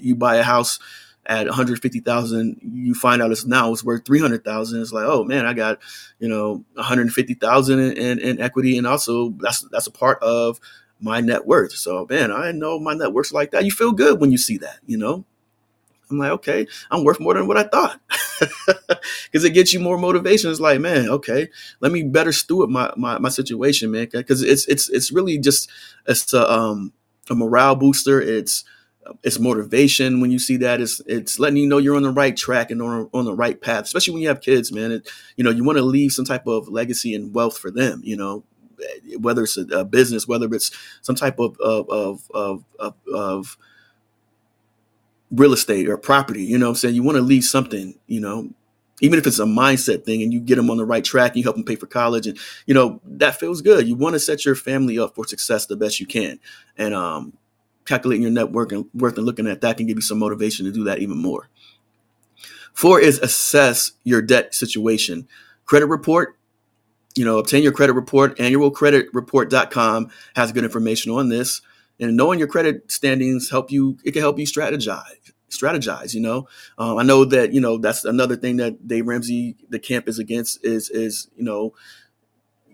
[0.00, 0.78] you buy a house
[1.26, 4.80] at 150,000, you find out it's now it's worth 300,000.
[4.80, 5.78] It's like, oh man, I got,
[6.18, 8.76] you know, 150,000 in, in, in, equity.
[8.76, 10.58] And also that's, that's a part of
[11.02, 11.72] my net worth.
[11.72, 13.64] So man, I know my net worth's like that.
[13.64, 15.24] You feel good when you see that, you know?
[16.10, 18.00] I'm like, okay, I'm worth more than what I thought.
[19.32, 20.50] Cause it gets you more motivation.
[20.50, 21.48] It's like, man, okay,
[21.80, 24.06] let me better steward my, my, my situation, man.
[24.08, 25.70] Cause it's, it's, it's really just,
[26.06, 26.92] it's a, um,
[27.30, 28.20] a morale booster.
[28.20, 28.64] It's,
[29.22, 30.80] it's motivation when you see that.
[30.80, 33.60] It's it's letting you know you're on the right track and on, on the right
[33.60, 33.84] path.
[33.84, 34.92] Especially when you have kids, man.
[34.92, 38.00] It, you know, you want to leave some type of legacy and wealth for them.
[38.04, 38.44] You know,
[39.18, 40.70] whether it's a, a business, whether it's
[41.02, 43.58] some type of of of of, of, of
[45.30, 46.42] real estate or property.
[46.44, 47.94] You know, I'm saying you want to leave something.
[48.06, 48.50] You know,
[49.00, 51.38] even if it's a mindset thing and you get them on the right track and
[51.38, 54.20] you help them pay for college and you know that feels good you want to
[54.20, 56.38] set your family up for success the best you can
[56.76, 57.32] and um
[57.84, 60.66] calculating your net worth and worth and looking at that can give you some motivation
[60.66, 61.48] to do that even more.
[62.72, 65.28] Four is assess your debt situation.
[65.64, 66.36] Credit report,
[67.14, 68.36] you know, obtain your credit report.
[68.38, 71.60] Annualcreditreport.com has good information on this.
[72.00, 75.32] And knowing your credit standings help you, it can help you strategize.
[75.50, 76.48] Strategize, you know.
[76.78, 80.18] Um, I know that you know that's another thing that Dave Ramsey, the camp is
[80.18, 81.74] against is is you know,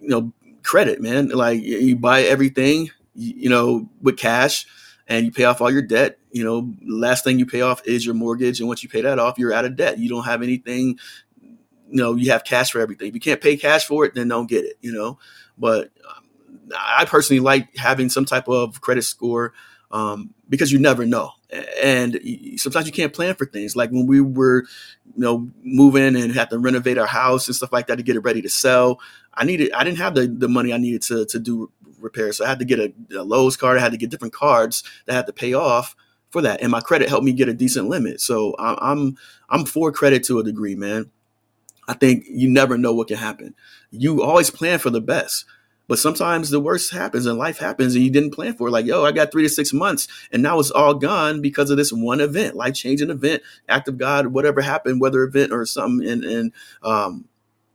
[0.01, 1.29] you know, credit, man.
[1.31, 4.64] Like you buy everything, you know, with cash
[5.09, 6.18] and you pay off all your debt.
[6.31, 9.18] You know, last thing you pay off is your mortgage, and once you pay that
[9.18, 9.98] off, you're out of debt.
[9.98, 10.98] You don't have anything.
[11.90, 13.09] You know, you have cash for everything.
[13.09, 14.77] If you can't pay cash for it, then don't get it.
[14.81, 15.18] You know,
[15.57, 16.24] but um,
[16.77, 19.53] I personally like having some type of credit score
[19.90, 21.33] um, because you never know.
[21.83, 22.20] And
[22.57, 23.74] sometimes you can't plan for things.
[23.74, 24.64] Like when we were,
[25.07, 28.16] you know, moving and had to renovate our house and stuff like that to get
[28.16, 29.01] it ready to sell.
[29.33, 31.70] I needed, I didn't have the, the money I needed to, to do
[32.01, 32.37] repairs.
[32.37, 33.79] So I had to get a, a Lowe's card.
[33.79, 35.96] I had to get different cards that I had to pay off
[36.31, 36.61] for that.
[36.61, 38.20] And my credit helped me get a decent limit.
[38.20, 39.16] So I'm,
[39.48, 41.11] I'm for credit to a degree, man.
[41.88, 43.55] I think you never know what can happen.
[43.90, 45.46] You always plan for the best.
[45.88, 48.72] But sometimes the worst happens and life happens and you didn't plan for it.
[48.72, 51.79] Like, yo, I got three to six months and now it's all gone because of
[51.79, 56.07] this one event, life changing event, act of God, whatever happened, weather event or something.
[56.07, 57.24] And, and, um,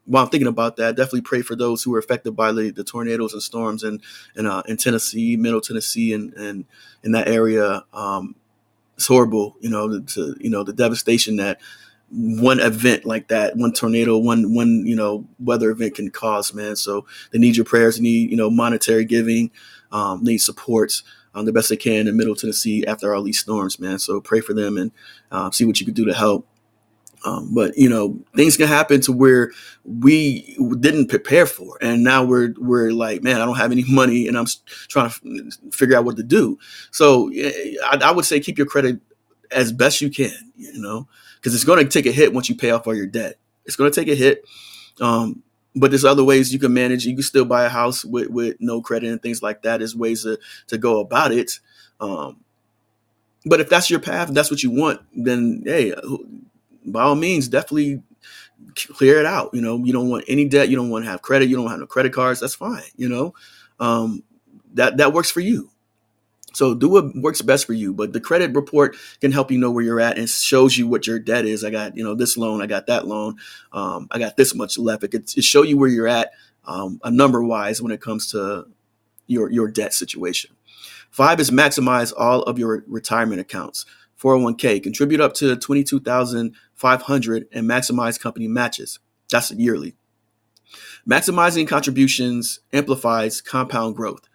[0.06, 2.84] while I'm thinking about that, definitely pray for those who were affected by the, the
[2.84, 4.02] tornadoes and storms in
[4.36, 6.66] in, uh, in Tennessee, Middle Tennessee, and and
[7.04, 7.84] in that area.
[7.94, 8.36] Um,
[8.96, 11.60] it's horrible, you know, to you know the devastation that
[12.14, 16.76] one event like that, one tornado, one one you know weather event can cause, man.
[16.76, 19.52] So they need your prayers, they need you know monetary giving,
[19.92, 23.80] um, need supports um, the best they can in Middle Tennessee after all these storms,
[23.80, 24.00] man.
[24.00, 24.92] So pray for them and
[25.32, 26.48] uh, see what you can do to help.
[27.26, 29.52] Um, but you know, things can happen to where
[29.86, 34.28] we didn't prepare for, and now we're we're like, man, I don't have any money,
[34.28, 34.46] and I'm
[34.90, 36.60] trying to figure out what to do.
[36.92, 39.00] So I, I would say keep your credit
[39.52, 41.08] as best you can, you know,
[41.44, 43.36] because it's going to take a hit once you pay off all your debt.
[43.66, 44.46] It's going to take a hit.
[45.02, 45.44] Um,
[45.76, 47.06] but there's other ways you can manage.
[47.06, 49.80] You can still buy a house with, with no credit and things like that.
[49.80, 51.60] There's ways to, to go about it.
[52.00, 52.40] Um,
[53.46, 55.94] but if that's your path, that's what you want, then hey,
[56.86, 58.02] by all means, definitely
[58.76, 59.50] clear it out.
[59.54, 60.70] You know, you don't want any debt.
[60.70, 61.50] You don't want to have credit.
[61.50, 62.40] You don't have no credit cards.
[62.40, 62.84] That's fine.
[62.96, 63.34] You know,
[63.82, 64.24] um,
[64.76, 65.70] that that works for you.
[66.54, 67.94] So do what works best for you.
[67.94, 71.08] But the credit report can help you know where you're at and shows you what
[71.08, 71.64] your debt is.
[71.64, 72.62] I got you know this loan.
[72.62, 73.38] I got that loan.
[73.72, 75.04] Um, I got this much left.
[75.04, 76.32] It could it show you where you're at
[76.66, 78.66] um, a number wise when it comes to
[79.28, 80.56] your your debt situation.
[81.10, 83.86] Five is maximize all of your retirement accounts.
[84.20, 89.00] 401k contribute up to 22,500 and maximize company matches.
[89.30, 89.96] That's yearly.
[91.08, 94.30] Maximizing contributions amplifies compound growth.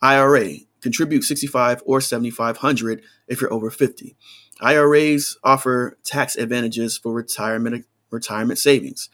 [0.00, 4.14] IRA contribute 65 or 7500 if you're over 50.
[4.60, 9.08] IRAs offer tax advantages for retirement retirement savings.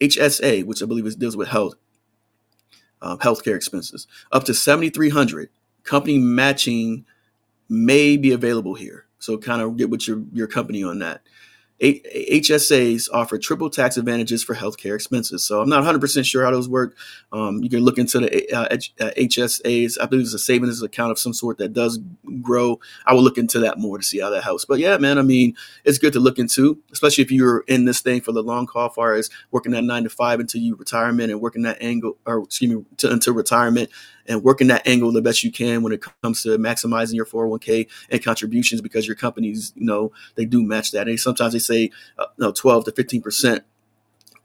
[0.00, 1.74] HSA, which I believe is, deals with health
[3.02, 5.50] um, healthcare expenses, up to 7300
[5.82, 7.04] company matching
[7.68, 9.04] may be available here.
[9.18, 11.20] So kind of get with your, your company on that.
[11.80, 15.44] HSAs offer triple tax advantages for healthcare expenses.
[15.44, 16.96] So I'm not 100% sure how those work.
[17.32, 18.68] Um, you can look into the uh,
[19.16, 19.98] HSAs.
[19.98, 21.98] Uh, I believe it's a savings account of some sort that does
[22.40, 22.78] grow.
[23.06, 24.64] I will look into that more to see how that helps.
[24.64, 28.00] But yeah, man, I mean, it's good to look into, especially if you're in this
[28.00, 31.32] thing for the long haul, far as working that nine to five until you retirement
[31.32, 33.90] and working that angle, or excuse me, to, until retirement
[34.26, 37.88] and working that angle the best you can when it comes to maximizing your 401k
[38.10, 41.08] and contributions because your companies, you know, they do match that.
[41.08, 43.64] And sometimes they say, uh, you know, 12 to 15 percent.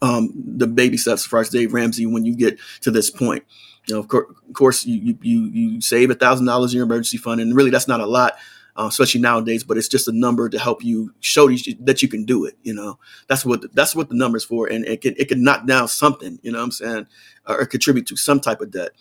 [0.01, 3.43] Um, the baby steps as Dave Ramsey when you get to this point.
[3.87, 6.85] You know, of, course, of course you you you save a thousand dollars in your
[6.85, 8.37] emergency fund, and really that's not a lot.
[8.77, 9.65] Uh, especially nowadays.
[9.65, 12.55] But it's just a number to help you show that you can do it.
[12.63, 15.65] You know, that's what that's what the number's for, and it can it can knock
[15.65, 16.39] down something.
[16.43, 17.07] You know, what I'm saying,
[17.45, 18.91] or contribute to some type of debt.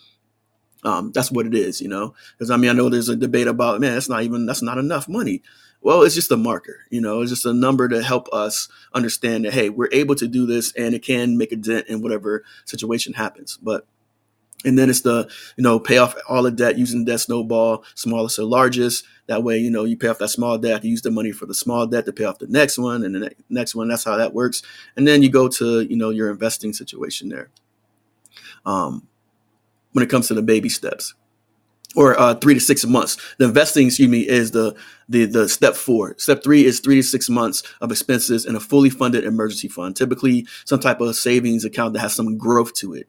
[0.83, 2.13] Um, that's what it is, you know.
[2.37, 4.77] Because I mean, I know there's a debate about, man, that's not even that's not
[4.77, 5.41] enough money.
[5.81, 7.21] Well, it's just a marker, you know.
[7.21, 10.73] It's just a number to help us understand that hey, we're able to do this,
[10.73, 13.57] and it can make a dent in whatever situation happens.
[13.61, 13.85] But
[14.65, 18.35] and then it's the you know pay off all the debt using debt snowball, smallest
[18.37, 19.05] to largest.
[19.27, 21.45] That way, you know you pay off that small debt, you use the money for
[21.45, 23.87] the small debt to pay off the next one, and the ne- next one.
[23.87, 24.61] That's how that works.
[24.95, 27.49] And then you go to you know your investing situation there.
[28.65, 29.07] Um,
[29.93, 31.13] when it comes to the baby steps
[31.95, 33.17] or uh, three to six months.
[33.37, 34.75] The investing, excuse me, is the
[35.07, 36.15] the the step four.
[36.17, 39.95] Step three is three to six months of expenses in a fully funded emergency fund,
[39.95, 43.07] typically some type of savings account that has some growth to it.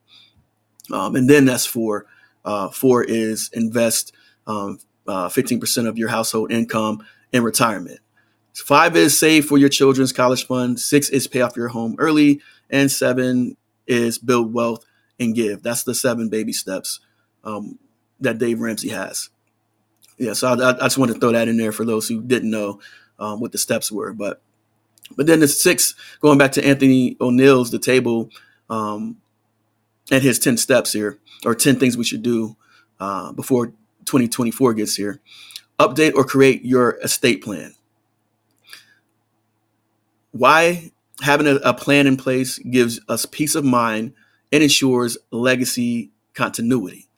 [0.92, 2.06] Um, and then that's four.
[2.44, 4.12] Uh, four is invest
[4.46, 8.00] um, uh, 15% of your household income in retirement.
[8.54, 10.80] Five is save for your children's college fund.
[10.80, 12.40] Six is pay off your home early.
[12.68, 14.84] And seven is build wealth
[15.20, 15.62] and give.
[15.62, 16.98] That's the seven baby steps
[17.44, 17.78] um,
[18.18, 19.28] that Dave Ramsey has.
[20.18, 22.50] Yeah, so I, I, just want to throw that in there for those who didn't
[22.50, 22.80] know
[23.18, 24.12] um, what the steps were.
[24.12, 24.42] But
[25.16, 28.30] but then the six, going back to Anthony Oneal's the table
[28.68, 29.18] um,
[30.10, 32.56] and his ten steps here, or ten things we should do
[32.98, 33.68] uh, before
[34.04, 35.20] 2024 gets here.
[35.78, 37.74] Update or create your estate plan.
[40.32, 44.12] Why having a, a plan in place gives us peace of mind
[44.50, 47.08] it ensures legacy continuity.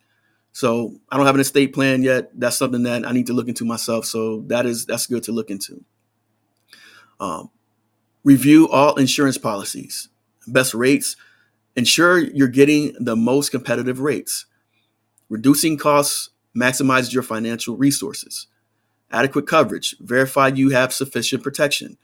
[0.51, 2.29] So I don't have an estate plan yet.
[2.39, 4.05] That's something that I need to look into myself.
[4.05, 5.83] So that is that's good to look into.
[7.19, 7.49] Um,
[8.23, 10.09] review all insurance policies,
[10.47, 11.15] best rates.
[11.75, 14.45] Ensure you're getting the most competitive rates.
[15.27, 18.45] Reducing costs maximizes your financial resources.
[19.09, 19.95] Adequate coverage.
[19.99, 21.97] Verify you have sufficient protection.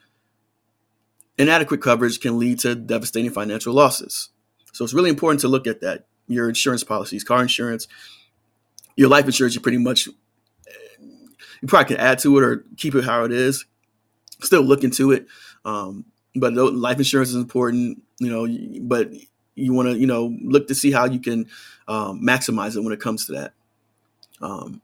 [1.38, 4.30] Inadequate coverage can lead to devastating financial losses.
[4.72, 6.06] So it's really important to look at that.
[6.28, 7.88] Your insurance policies, car insurance,
[8.96, 10.08] your life insurance, you pretty much
[11.62, 13.66] you probably can add to it or keep it how it is.
[14.42, 15.28] Still look into it,
[15.66, 16.06] um,
[16.36, 18.02] but life insurance is important.
[18.20, 19.12] You know, but
[19.56, 21.48] you want to you know look to see how you can
[21.88, 23.54] um, maximize it when it comes to that.
[24.42, 24.82] Um,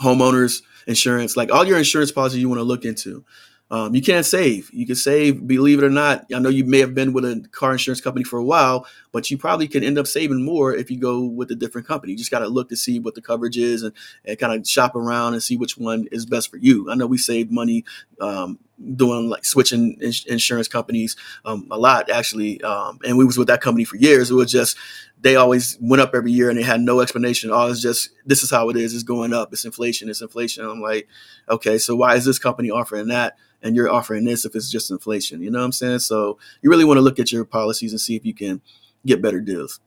[0.00, 3.24] homeowners insurance, like all your insurance policies, you want to look into.
[3.70, 4.68] Um, you can't save.
[4.72, 6.26] You can save, believe it or not.
[6.34, 9.30] I know you may have been with a car insurance company for a while, but
[9.30, 12.12] you probably can end up saving more if you go with a different company.
[12.12, 13.94] You just got to look to see what the coverage is and,
[14.24, 16.90] and kind of shop around and see which one is best for you.
[16.90, 17.84] I know we saved money
[18.20, 18.58] um,
[18.96, 23.48] doing like switching ins- insurance companies um, a lot actually, um, and we was with
[23.48, 24.30] that company for years.
[24.30, 24.76] It was just
[25.20, 27.50] they always went up every year and they had no explanation.
[27.50, 28.94] all it's just this is how it is.
[28.94, 29.52] It's going up.
[29.52, 30.08] It's inflation.
[30.08, 30.64] It's inflation.
[30.64, 31.08] I'm like,
[31.48, 34.90] okay, so why is this company offering that and you're offering this if it's just
[34.90, 35.42] inflation?
[35.42, 36.00] You know what I'm saying?
[36.00, 38.62] So you really want to look at your policies and see if you can
[39.04, 39.80] get better deals.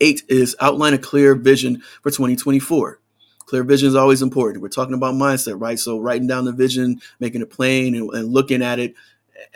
[0.00, 2.98] Eight is outline a clear vision for 2024.
[3.52, 4.62] Clear vision is always important.
[4.62, 5.78] We're talking about mindset, right?
[5.78, 8.94] So writing down the vision, making it plain, and, and looking at it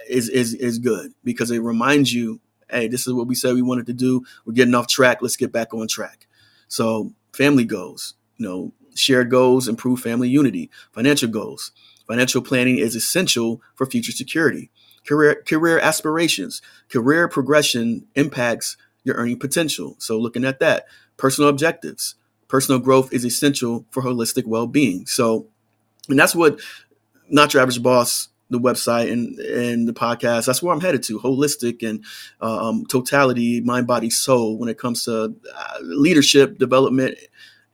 [0.07, 2.39] is is is good because it reminds you
[2.71, 4.23] hey, this is what we said we wanted to do.
[4.45, 5.23] We're getting off track.
[5.23, 6.27] Let's get back on track.
[6.69, 11.73] So, family goals, you know, shared goals, improve family unity, financial goals.
[12.07, 14.71] Financial planning is essential for future security.
[15.07, 19.97] Career, career aspirations, career progression impacts your earning potential.
[20.01, 20.85] So, looking at that,
[21.17, 22.17] personal objectives,
[22.49, 25.07] personal growth is essential for holistic well being.
[25.07, 25.47] So,
[26.09, 26.61] and that's what
[27.29, 30.47] Not Your Average Boss the website and and the podcast.
[30.47, 32.05] That's where I'm headed to: holistic and
[32.41, 34.59] uh, um, totality, mind, body, soul.
[34.59, 37.19] When it comes to uh, leadership, development,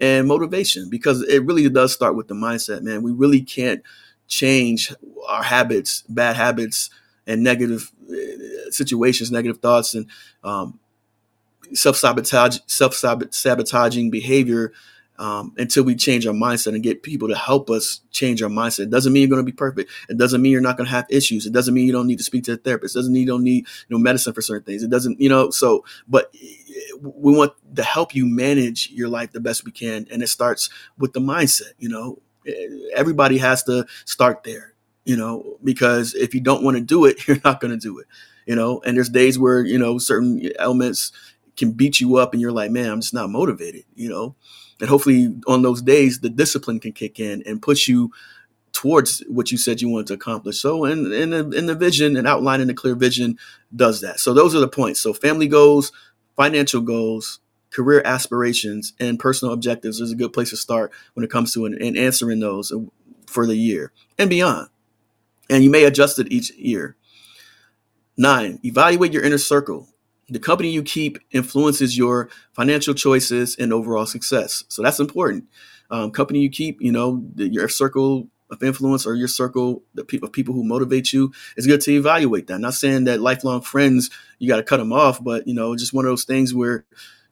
[0.00, 2.82] and motivation, because it really does start with the mindset.
[2.82, 3.82] Man, we really can't
[4.28, 4.94] change
[5.28, 6.90] our habits, bad habits,
[7.26, 10.06] and negative uh, situations, negative thoughts, and
[10.42, 10.78] um,
[11.74, 14.72] self sabotage, self sabotaging behavior
[15.18, 18.84] um, until we change our mindset and get people to help us change our mindset.
[18.84, 19.90] It doesn't mean you're going to be perfect.
[20.08, 21.46] It doesn't mean you're not going to have issues.
[21.46, 22.96] It doesn't mean you don't need to speak to a therapist.
[22.96, 24.82] It doesn't mean you don't need you know medicine for certain things.
[24.82, 25.84] It doesn't you know so.
[26.08, 26.34] But
[27.00, 30.70] we want to help you manage your life the best we can, and it starts
[30.98, 31.72] with the mindset.
[31.78, 32.18] You know,
[32.94, 34.74] everybody has to start there.
[35.04, 37.98] You know, because if you don't want to do it, you're not going to do
[37.98, 38.06] it.
[38.46, 41.12] You know, and there's days where you know certain elements
[41.56, 43.84] can beat you up, and you're like, man, I'm just not motivated.
[43.94, 44.36] You know
[44.82, 48.10] and hopefully on those days the discipline can kick in and push you
[48.72, 50.60] towards what you said you wanted to accomplish.
[50.60, 53.38] So in in the, in the vision and outlining the clear vision
[53.74, 54.18] does that.
[54.18, 55.00] So those are the points.
[55.00, 55.92] So family goals,
[56.36, 57.38] financial goals,
[57.70, 61.64] career aspirations, and personal objectives is a good place to start when it comes to
[61.64, 62.72] an, and answering those
[63.26, 64.68] for the year and beyond.
[65.48, 66.96] And you may adjust it each year.
[68.16, 69.88] Nine, evaluate your inner circle
[70.32, 74.64] the company you keep influences your financial choices and overall success.
[74.68, 75.44] So that's important.
[75.90, 80.32] Um, company you keep, you know, the, your circle of influence or your circle of
[80.32, 82.54] people who motivate you, it's good to evaluate that.
[82.54, 85.76] I'm not saying that lifelong friends you got to cut them off, but you know,
[85.76, 86.84] just one of those things where,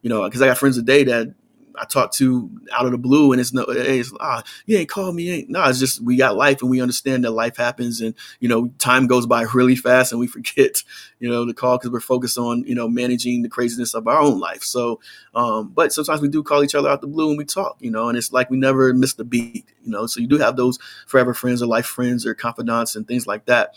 [0.03, 1.35] you know, because I got friends today that
[1.81, 5.15] I talk to out of the blue, and it's no, it's ah, you ain't called
[5.15, 5.65] me, ain't no.
[5.65, 9.07] It's just we got life, and we understand that life happens, and you know, time
[9.07, 10.83] goes by really fast, and we forget,
[11.19, 14.21] you know, to call because we're focused on you know managing the craziness of our
[14.21, 14.63] own life.
[14.63, 15.01] So,
[15.35, 17.91] um, but sometimes we do call each other out the blue and we talk, you
[17.91, 20.07] know, and it's like we never missed a beat, you know.
[20.07, 23.47] So you do have those forever friends or life friends or confidants and things like
[23.47, 23.75] that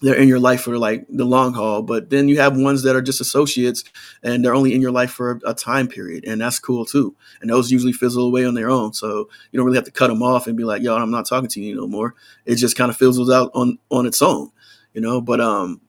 [0.00, 2.94] they're in your life for like the long haul but then you have ones that
[2.94, 3.84] are just associates
[4.22, 7.16] and they're only in your life for a, time period and that's cool too.
[7.40, 10.08] And those usually fizzle away on their own so you don't really have to cut
[10.08, 12.14] them off and be like yo i'm not talking to you no more.
[12.46, 14.50] It just kind of fizzles out on on its own
[14.94, 15.20] you know?
[15.20, 15.80] But um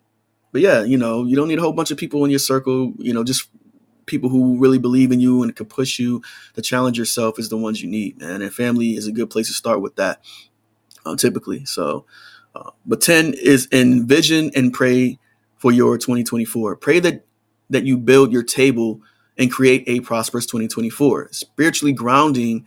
[0.52, 2.94] but yeah you know you don't need a whole bunch of people in your circle
[2.98, 3.48] you know just
[4.10, 6.22] people who really believe in you and can push you.
[6.56, 9.48] To challenge yourself is the ones you need man and family is a good place
[9.48, 10.22] to start with that
[11.06, 11.64] uh, typically.
[11.66, 12.06] So
[12.86, 15.20] but 10 is envision and pray
[15.58, 16.76] for your 2024.
[16.78, 17.26] Pray that
[17.70, 19.02] that you build your table
[19.38, 21.30] and create a prosperous 2024.
[21.32, 22.66] Spiritually grounding,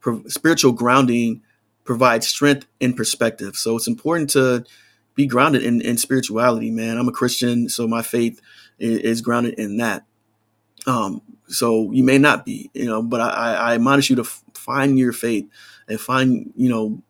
[0.00, 1.42] pro- spiritual grounding
[1.84, 3.56] provides strength and perspective.
[3.56, 4.64] So it's important to
[5.14, 6.98] be grounded in, in spirituality, man.
[6.98, 8.40] I'm a Christian, so my faith
[8.78, 10.04] is, is grounded in that.
[10.86, 14.42] Um, so you may not be, you know, but I, I admonish you to f-
[14.54, 15.48] find your faith
[15.88, 17.02] and find, you know,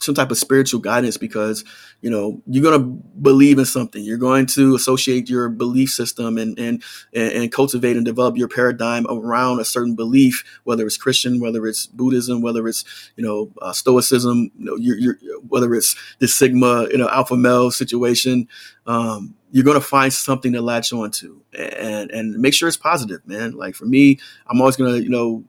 [0.00, 1.64] some type of spiritual guidance because
[2.00, 2.86] you know you're going to
[3.20, 4.02] believe in something.
[4.02, 6.82] You're going to associate your belief system and and
[7.14, 11.86] and cultivate and develop your paradigm around a certain belief whether it's christian whether it's
[11.86, 12.84] buddhism whether it's
[13.16, 15.16] you know uh, stoicism you know you're, you're,
[15.48, 18.48] whether it's the sigma you know alpha male situation
[18.86, 21.42] um, you're going to find something to latch on to.
[21.56, 23.52] And and make sure it's positive man.
[23.52, 25.44] Like for me i'm always going to you know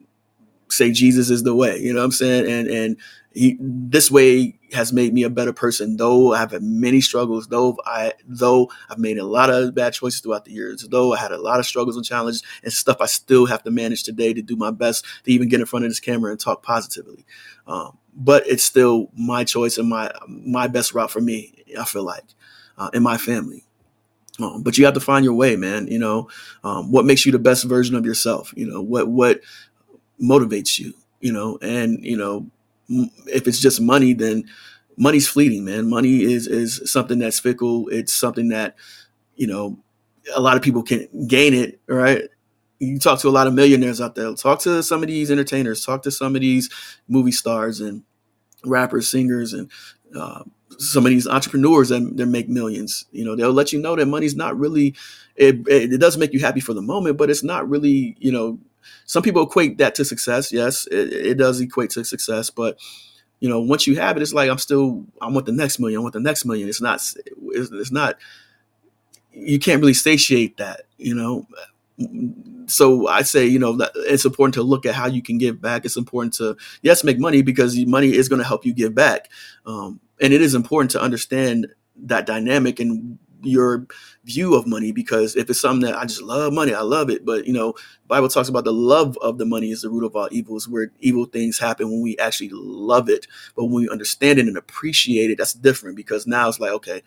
[0.72, 1.78] say Jesus is the way.
[1.78, 2.50] You know what I'm saying?
[2.50, 2.96] And and
[3.34, 5.96] he this way has made me a better person.
[5.96, 10.20] Though I've had many struggles, though I though I've made a lot of bad choices
[10.20, 13.06] throughout the years, though I had a lot of struggles and challenges and stuff I
[13.06, 15.90] still have to manage today to do my best to even get in front of
[15.90, 17.24] this camera and talk positively.
[17.66, 21.64] Um, but it's still my choice and my my best route for me.
[21.78, 22.24] I feel like,
[22.76, 23.64] uh, and my family.
[24.40, 25.86] Um, but you have to find your way, man.
[25.88, 26.28] You know,
[26.64, 28.52] um, what makes you the best version of yourself.
[28.56, 29.40] You know, what what
[30.22, 32.46] motivates you, you know, and, you know,
[33.26, 34.44] if it's just money, then
[34.96, 35.88] money's fleeting, man.
[35.88, 37.88] Money is, is something that's fickle.
[37.88, 38.76] It's something that,
[39.36, 39.78] you know,
[40.34, 42.28] a lot of people can gain it, right?
[42.82, 44.34] you talk to a lot of millionaires out there.
[44.34, 45.84] Talk to some of these entertainers.
[45.84, 46.68] Talk to some of these
[47.06, 48.02] movie stars and
[48.64, 49.70] rappers, singers, and
[50.18, 50.42] uh,
[50.78, 53.06] some of these entrepreneurs that, that make millions.
[53.12, 54.96] You know, they'll let you know that money's not really.
[55.36, 58.16] It, it, it does make you happy for the moment, but it's not really.
[58.18, 58.58] You know,
[59.04, 60.52] some people equate that to success.
[60.52, 62.78] Yes, it, it does equate to success, but
[63.40, 65.04] you know, once you have it, it's like I'm still.
[65.20, 65.98] I want the next million.
[65.98, 66.68] I want the next million.
[66.68, 66.96] It's not.
[66.96, 68.16] It's, it's not.
[69.32, 70.82] You can't really satiate that.
[70.98, 71.46] You know
[72.66, 75.84] so I say, you know, it's important to look at how you can give back.
[75.84, 79.28] It's important to, yes, make money because money is going to help you give back.
[79.66, 83.86] Um, and it is important to understand that dynamic and your
[84.24, 87.24] view of money because if it's something that I just love money, I love it.
[87.24, 87.74] But you know,
[88.08, 90.92] Bible talks about the love of the money is the root of all evils, where
[91.00, 93.26] evil things happen when we actually love it.
[93.56, 97.02] But when we understand it and appreciate it, that's different because now it's like, okay,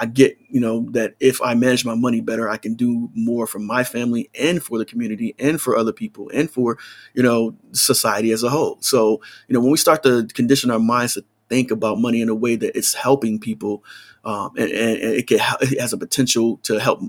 [0.00, 3.46] I get, you know, that if I manage my money better, I can do more
[3.46, 6.78] for my family and for the community and for other people and for,
[7.12, 8.78] you know, society as a whole.
[8.80, 12.30] So, you know, when we start to condition our minds to think about money in
[12.30, 13.84] a way that it's helping people,
[14.24, 17.00] um, and, and, it, can, it has a potential to help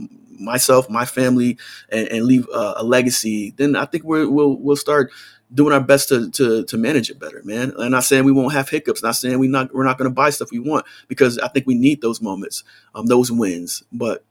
[0.41, 1.57] myself, my family,
[1.89, 5.12] and, and leave uh, a legacy, then I think we will we'll start
[5.53, 7.74] doing our best to, to to manage it better, man.
[7.78, 9.03] I'm not saying we won't have hiccups.
[9.03, 11.68] Not saying we not we're not going to buy stuff we want because I think
[11.68, 12.64] we need those moments,
[12.95, 13.84] um, those wins.
[13.91, 14.24] But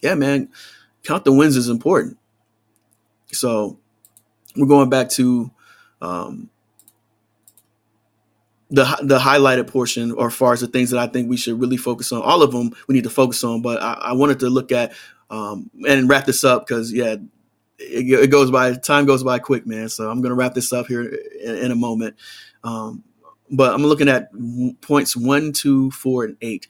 [0.00, 0.48] yeah, man,
[1.04, 2.18] count the wins is important.
[3.32, 3.78] So
[4.56, 5.50] we're going back to
[6.02, 6.50] um,
[8.70, 11.76] the the highlighted portion, or far as the things that I think we should really
[11.76, 12.22] focus on.
[12.22, 14.92] All of them we need to focus on, but I, I wanted to look at
[15.28, 17.16] um, and wrap this up because yeah,
[17.78, 19.88] it, it, goes by time goes by quick, man.
[19.88, 22.16] So I'm gonna wrap this up here in, in a moment.
[22.62, 23.04] Um,
[23.50, 24.30] but I'm looking at
[24.80, 26.68] points one, two, four, and eight,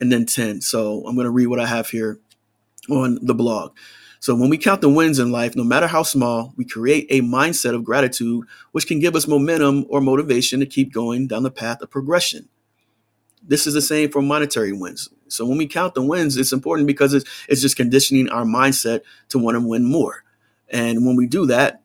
[0.00, 0.60] and then ten.
[0.60, 2.18] So I'm gonna read what I have here
[2.88, 3.76] on the blog.
[4.22, 7.22] So when we count the wins in life, no matter how small, we create a
[7.22, 11.50] mindset of gratitude, which can give us momentum or motivation to keep going down the
[11.50, 12.48] path of progression.
[13.42, 15.08] This is the same for monetary wins.
[15.26, 19.00] So when we count the wins, it's important because it's, it's just conditioning our mindset
[19.30, 20.22] to want to win more.
[20.68, 21.82] And when we do that,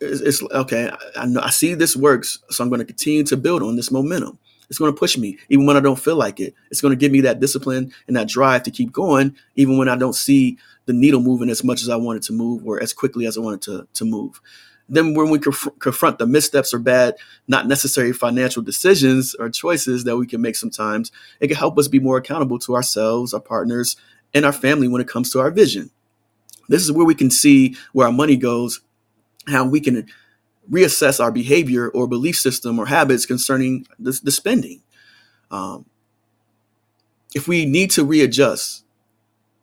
[0.00, 0.90] it's, it's okay.
[0.90, 3.76] I, I, know I see this works, so I'm going to continue to build on
[3.76, 4.40] this momentum.
[4.68, 6.54] It's going to push me, even when I don't feel like it.
[6.70, 9.88] It's going to give me that discipline and that drive to keep going, even when
[9.88, 12.92] I don't see the needle moving as much as I wanted to move or as
[12.92, 14.40] quickly as I wanted to, to move.
[14.88, 17.16] Then, when we conf- confront the missteps or bad,
[17.48, 21.10] not necessary financial decisions or choices that we can make sometimes,
[21.40, 23.96] it can help us be more accountable to ourselves, our partners,
[24.32, 25.90] and our family when it comes to our vision.
[26.68, 28.80] This is where we can see where our money goes,
[29.48, 30.06] how we can
[30.70, 34.82] reassess our behavior or belief system or habits concerning the, the spending.
[35.50, 35.86] Um,
[37.34, 38.84] if we need to readjust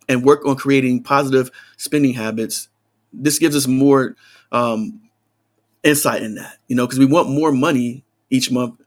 [0.07, 2.69] and work on creating positive spending habits,
[3.11, 4.15] this gives us more
[4.51, 5.01] um,
[5.83, 8.79] insight in that, you know, because we want more money each month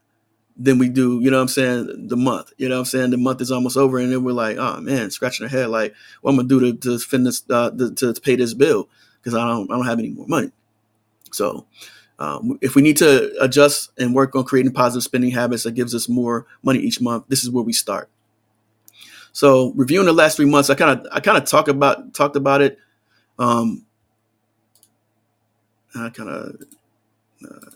[0.56, 2.52] than we do, you know what I'm saying, the month.
[2.56, 3.10] You know what I'm saying?
[3.10, 5.94] The month is almost over and then we're like, oh man, scratching our head like
[6.22, 8.88] what I'm gonna do to to finish uh, to, to pay this bill
[9.18, 10.50] because I don't I don't have any more money.
[11.32, 11.66] So
[12.18, 15.94] um, if we need to adjust and work on creating positive spending habits that gives
[15.94, 18.08] us more money each month, this is where we start.
[19.32, 22.36] So reviewing the last three months, I kind of I kind of talk about talked
[22.36, 22.78] about it.
[23.38, 23.84] Um,
[25.94, 26.56] I kind of
[27.44, 27.70] uh,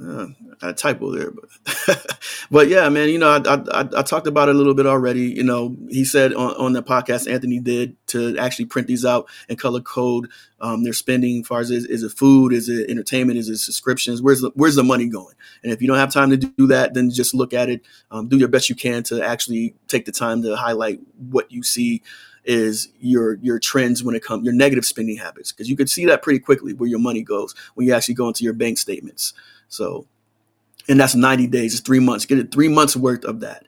[0.00, 0.26] uh,
[0.62, 2.16] a typo there, but
[2.50, 3.08] but yeah, man.
[3.08, 5.22] You know, I, I, I talked about it a little bit already.
[5.22, 9.28] You know, he said on, on the podcast Anthony did to actually print these out
[9.48, 10.28] and color code
[10.60, 11.40] um, their spending.
[11.40, 14.22] As far as is, is, it food, is it entertainment, is it subscriptions?
[14.22, 15.34] Where's the where's the money going?
[15.62, 17.82] And if you don't have time to do that, then just look at it.
[18.10, 21.62] Um, do your best you can to actually take the time to highlight what you
[21.62, 22.02] see
[22.48, 26.06] is your your trends when it comes your negative spending habits because you can see
[26.06, 29.34] that pretty quickly where your money goes when you actually go into your bank statements.
[29.68, 30.06] So,
[30.88, 32.24] and that's 90 days, it's three months.
[32.24, 33.66] Get it three months worth of that.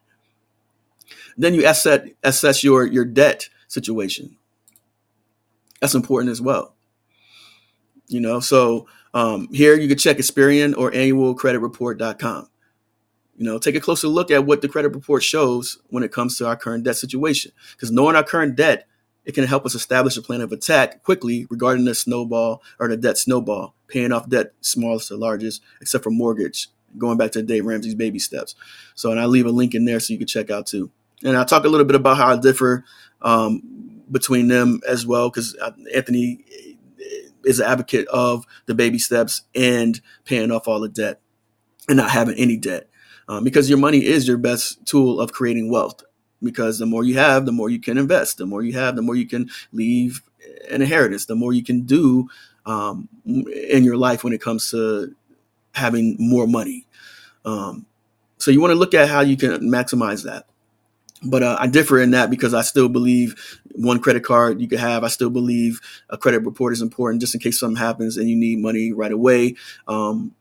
[1.37, 4.39] Then you assess assess your your debt situation.
[5.81, 6.75] That's important as well.
[8.09, 12.49] You know, so um, here you can check Experian or annualcreditreport.com.
[13.41, 16.37] You know, take a closer look at what the credit report shows when it comes
[16.37, 17.53] to our current debt situation.
[17.73, 18.87] Because knowing our current debt
[19.25, 22.97] it can help us establish a plan of attack quickly regarding the snowball or the
[22.97, 26.69] debt snowball, paying off debt smallest to largest, except for mortgage,
[26.99, 28.55] going back to Dave Ramsey's baby steps.
[28.95, 30.91] So, and I leave a link in there so you can check out too.
[31.23, 32.85] And I'll talk a little bit about how I differ
[33.23, 35.57] um, between them as well, because
[35.95, 36.45] Anthony
[37.45, 41.21] is an advocate of the baby steps and paying off all the debt
[41.89, 42.90] and not having any debt.
[43.31, 46.03] Um, because your money is your best tool of creating wealth
[46.43, 48.39] because the more you have, the more you can invest.
[48.39, 50.21] The more you have, the more you can leave
[50.69, 51.27] an inheritance.
[51.27, 52.29] The more you can do
[52.67, 55.15] um, in your life when it comes to
[55.75, 56.89] having more money.
[57.45, 57.87] Um,
[58.39, 60.47] so you want to look at how you can maximize that.
[61.23, 64.81] But uh, I differ in that because I still believe one credit card you could
[64.81, 65.05] have.
[65.05, 68.35] I still believe a credit report is important just in case something happens and you
[68.35, 69.55] need money right away.
[69.87, 70.35] Um,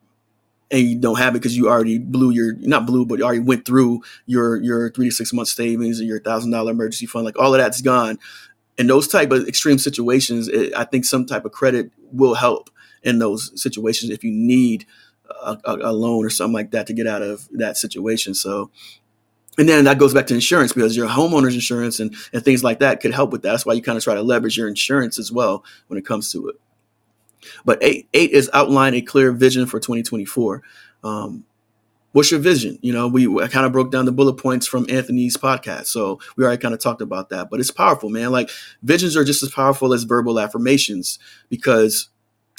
[0.71, 3.39] and you don't have it because you already blew your not blew, but you already
[3.39, 7.25] went through your your three to six month savings and your thousand dollar emergency fund.
[7.25, 8.19] Like all of that's gone.
[8.77, 12.69] In those type of extreme situations, it, I think some type of credit will help
[13.03, 14.85] in those situations if you need
[15.29, 18.33] a, a, loan or something like that to get out of that situation.
[18.33, 18.71] So
[19.57, 22.79] and then that goes back to insurance because your homeowner's insurance and, and things like
[22.79, 23.51] that could help with that.
[23.51, 26.31] That's why you kind of try to leverage your insurance as well when it comes
[26.31, 26.55] to it.
[27.65, 30.61] But eight, eight is outline a clear vision for 2024.
[31.03, 31.45] Um,
[32.11, 32.79] what's your vision?
[32.81, 35.87] You know, we I kind of broke down the bullet points from Anthony's podcast.
[35.87, 38.31] So we already kind of talked about that, but it's powerful, man.
[38.31, 38.49] Like
[38.83, 41.19] visions are just as powerful as verbal affirmations
[41.49, 42.09] because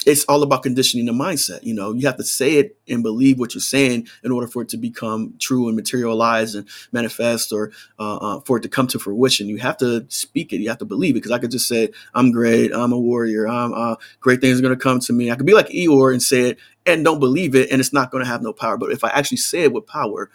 [0.05, 1.63] it's all about conditioning the mindset.
[1.63, 4.63] You know, you have to say it and believe what you're saying in order for
[4.63, 8.87] it to become true and materialize and manifest or uh, uh, for it to come
[8.87, 9.47] to fruition.
[9.47, 10.57] You have to speak it.
[10.57, 11.19] You have to believe it.
[11.19, 12.73] Because I could just say, I'm great.
[12.73, 13.47] I'm a warrior.
[13.47, 15.31] I'm uh, great things are going to come to me.
[15.31, 17.69] I could be like Eeyore and say it and don't believe it.
[17.69, 18.77] And it's not going to have no power.
[18.77, 20.31] But if I actually say it with power,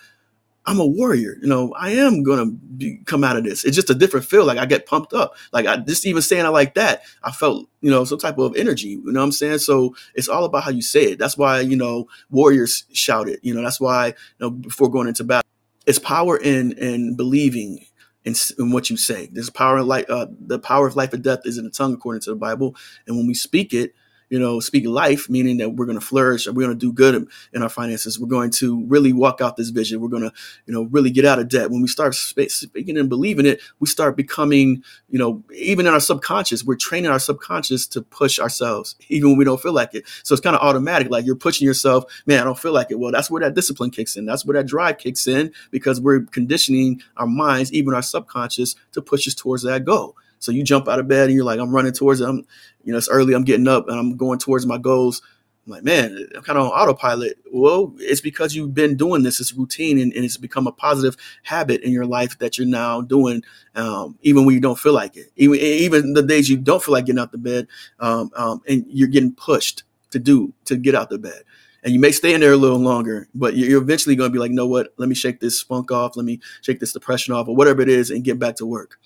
[0.67, 1.37] I'm a warrior.
[1.41, 3.65] You know, I am gonna be, come out of this.
[3.65, 4.45] It's just a different feel.
[4.45, 5.37] Like I get pumped up.
[5.53, 8.57] Like I just even saying it like that, I felt you know some type of
[8.57, 8.89] energy.
[8.89, 9.59] You know what I'm saying?
[9.59, 11.19] So it's all about how you say it.
[11.19, 13.41] That's why you know warriors shout it.
[13.43, 15.49] You know that's why you know before going into battle,
[15.87, 17.87] it's power in in believing
[18.25, 19.29] in, in what you say.
[19.33, 20.07] There's power in life.
[20.11, 22.75] Uh, the power of life and death is in the tongue, according to the Bible.
[23.07, 23.95] And when we speak it,
[24.29, 26.93] you know, speak life, meaning that we're going to flourish and we're going to do
[26.93, 28.19] good in our finances.
[28.19, 30.01] We're going to really walk out this vision.
[30.01, 30.33] We're going to,
[30.67, 31.71] you know, really get out of debt.
[31.71, 36.01] When we start speaking and believing it, we start becoming, you know, even in our
[36.01, 40.05] subconscious, we're training our subconscious to push ourselves, even when we don't feel like it.
[40.23, 41.11] So it's kind of automatic.
[41.11, 42.99] Like you're pushing yourself, man, I don't feel like it.
[42.99, 44.27] Well, that's where that discipline kicks in.
[44.27, 49.03] That's where that drive kicks in because we're conditioning our minds, even our subconscious, to
[49.03, 50.17] push us towards that goal.
[50.39, 52.29] So you jump out of bed and you're like, I'm running towards it.
[52.29, 52.47] I'm,
[52.85, 53.35] you know, it's early.
[53.35, 55.23] I'm getting up and I'm going towards my goals.
[55.67, 57.39] I'm like, man, I'm kind of on autopilot.
[57.53, 59.41] Well, it's because you've been doing this.
[59.41, 63.01] It's routine and, and it's become a positive habit in your life that you're now
[63.01, 63.43] doing,
[63.75, 65.33] um, even when you don't feel like it.
[65.35, 67.67] Even even the days you don't feel like getting out the bed,
[67.99, 71.43] um, um, and you're getting pushed to do to get out the bed.
[71.83, 74.39] And you may stay in there a little longer, but you're eventually going to be
[74.39, 74.93] like, know what?
[74.99, 76.17] Let me shake this funk off.
[76.17, 79.01] Let me shake this depression off, or whatever it is, and get back to work.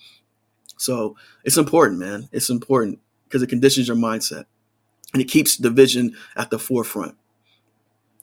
[0.81, 2.27] So it's important, man.
[2.31, 4.45] It's important because it conditions your mindset
[5.13, 7.15] and it keeps the vision at the forefront.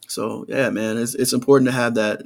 [0.07, 2.21] So yeah, man, it's it's important to have that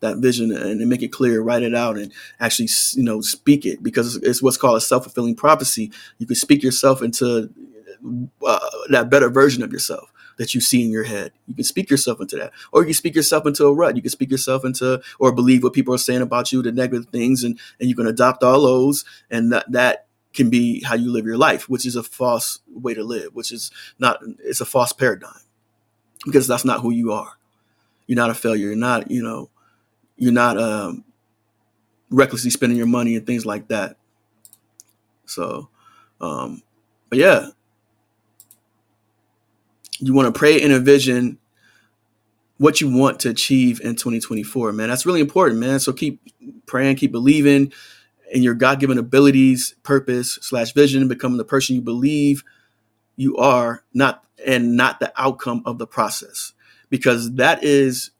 [0.00, 3.82] that vision and, make it clear, write it out, and actually you know speak it
[3.82, 5.92] because it's what's called a self fulfilling prophecy.
[6.18, 7.50] You can speak yourself into
[8.46, 8.58] uh,
[8.88, 11.32] that better version of yourself that you see in your head.
[11.46, 13.96] You can speak yourself into that, or you can speak yourself into a rut.
[13.96, 17.06] You can speak yourself into, or believe what people are saying about you, the negative
[17.06, 21.10] things, and and you can adopt all those, and that that can be how you
[21.10, 24.18] live your life, which is a false way to live, which is not.
[24.40, 25.40] It's a false paradigm
[26.24, 27.32] because that's not who you are.
[28.06, 28.68] You're not a failure.
[28.68, 29.50] You're not, you know,
[30.16, 31.04] you're not um,
[32.10, 33.96] recklessly spending your money and things like that.
[35.24, 35.68] So,
[36.20, 36.62] um,
[37.08, 37.48] but yeah,
[39.98, 41.38] you want to pray and envision
[42.58, 44.88] what you want to achieve in 2024, man.
[44.88, 45.78] That's really important, man.
[45.78, 46.20] So keep
[46.66, 47.72] praying, keep believing
[48.32, 52.42] in your God-given abilities, purpose slash vision, becoming the person you believe
[53.16, 56.52] you are, not and not the outcome of the process,
[56.90, 58.10] because that is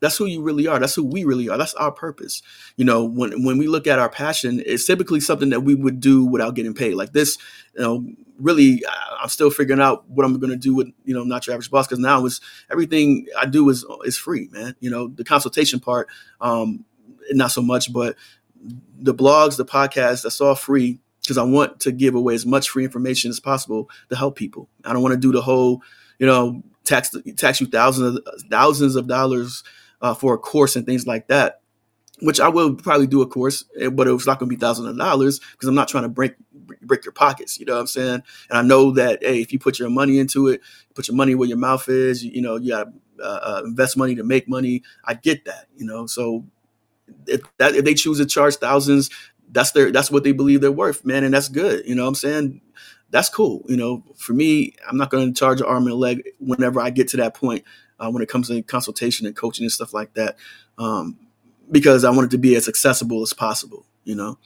[0.00, 0.78] that's who you really are.
[0.78, 1.58] That's who we really are.
[1.58, 2.42] That's our purpose.
[2.76, 6.00] You know, when when we look at our passion, it's typically something that we would
[6.00, 6.94] do without getting paid.
[6.94, 7.38] Like this,
[7.74, 8.06] you know,
[8.38, 8.82] really,
[9.20, 11.70] I'm still figuring out what I'm going to do with you know not your average
[11.70, 12.40] boss because now it's
[12.70, 14.74] everything I do is is free, man.
[14.80, 16.08] You know, the consultation part,
[16.40, 16.84] um,
[17.32, 18.16] not so much, but
[18.98, 22.70] the blogs, the podcast, that's all free because I want to give away as much
[22.70, 24.68] free information as possible to help people.
[24.84, 25.82] I don't want to do the whole,
[26.18, 29.62] you know, tax tax you thousands of thousands of dollars
[30.00, 31.60] uh, for a course and things like that,
[32.20, 34.88] which I will probably do a course, eh, but it's not going to be thousands
[34.88, 36.34] of dollars because I'm not trying to break
[36.82, 37.58] break your pockets.
[37.58, 38.22] You know what I'm saying?
[38.50, 40.60] And I know that hey, if you put your money into it,
[40.94, 42.24] put your money where your mouth is.
[42.24, 42.92] You, you know, you got to
[43.22, 44.82] uh, uh, invest money to make money.
[45.04, 45.66] I get that.
[45.76, 46.44] You know, so
[47.26, 49.10] if that if they choose to charge thousands,
[49.50, 51.86] that's their that's what they believe they're worth, man, and that's good.
[51.86, 52.60] You know what I'm saying?
[53.10, 53.64] That's cool.
[53.68, 56.80] You know, for me, I'm not going to charge an arm and a leg whenever
[56.80, 57.64] I get to that point
[58.00, 60.36] uh, when it comes to consultation and coaching and stuff like that,
[60.78, 61.18] um,
[61.70, 63.86] because I want it to be as accessible as possible.
[64.04, 64.38] You know,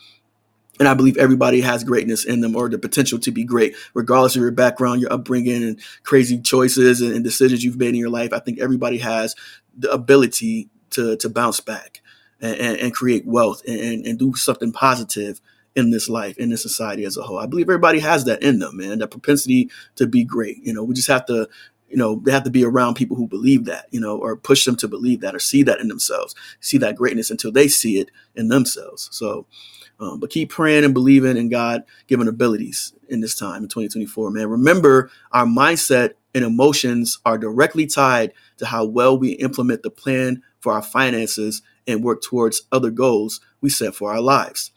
[0.81, 4.35] And I believe everybody has greatness in them or the potential to be great, regardless
[4.35, 8.33] of your background, your upbringing, and crazy choices and, decisions you've made in your life.
[8.33, 9.37] I think everybody has
[9.77, 12.03] the ability to, to bounce back
[12.41, 15.41] and, and, and create wealth and, and do something positive
[15.77, 17.39] in this life, in this society as a whole.
[17.39, 20.59] I believe everybody has that in them, man, that propensity to be great.
[20.63, 21.49] You know, we just have to
[21.95, 24.65] you know, they have to be around people who believe that, you know, or push
[24.65, 28.01] them to believe that or see that in themselves, see that greatness until they see
[28.01, 29.09] it in themselves.
[29.13, 29.47] So,
[30.01, 34.33] um, but keep praying and believing in God given abilities in this time in 2024,
[34.33, 34.49] man.
[34.49, 40.43] Remember, our mindset and emotions are directly tied to how well we implement the plan
[40.59, 44.73] for our finances and work towards other goals we set for our lives.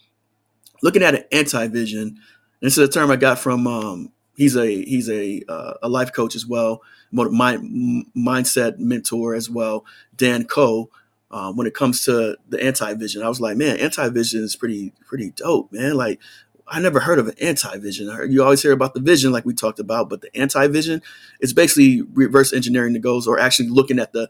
[0.84, 2.20] Looking at an anti-vision,
[2.62, 6.14] this is a term I got from um, he's a he's a uh, a life
[6.14, 6.82] coach as well,
[7.12, 9.86] mind, mindset mentor as well,
[10.16, 10.90] Dan Koe.
[11.30, 15.32] Uh, when it comes to the anti-vision, I was like, man, anti-vision is pretty pretty
[15.32, 15.96] dope, man.
[15.96, 16.22] Like
[16.70, 18.32] I never heard of an anti-vision.
[18.32, 21.02] You always hear about the vision, like we talked about, but the anti-vision
[21.40, 24.30] is basically reverse engineering the goals, or actually looking at the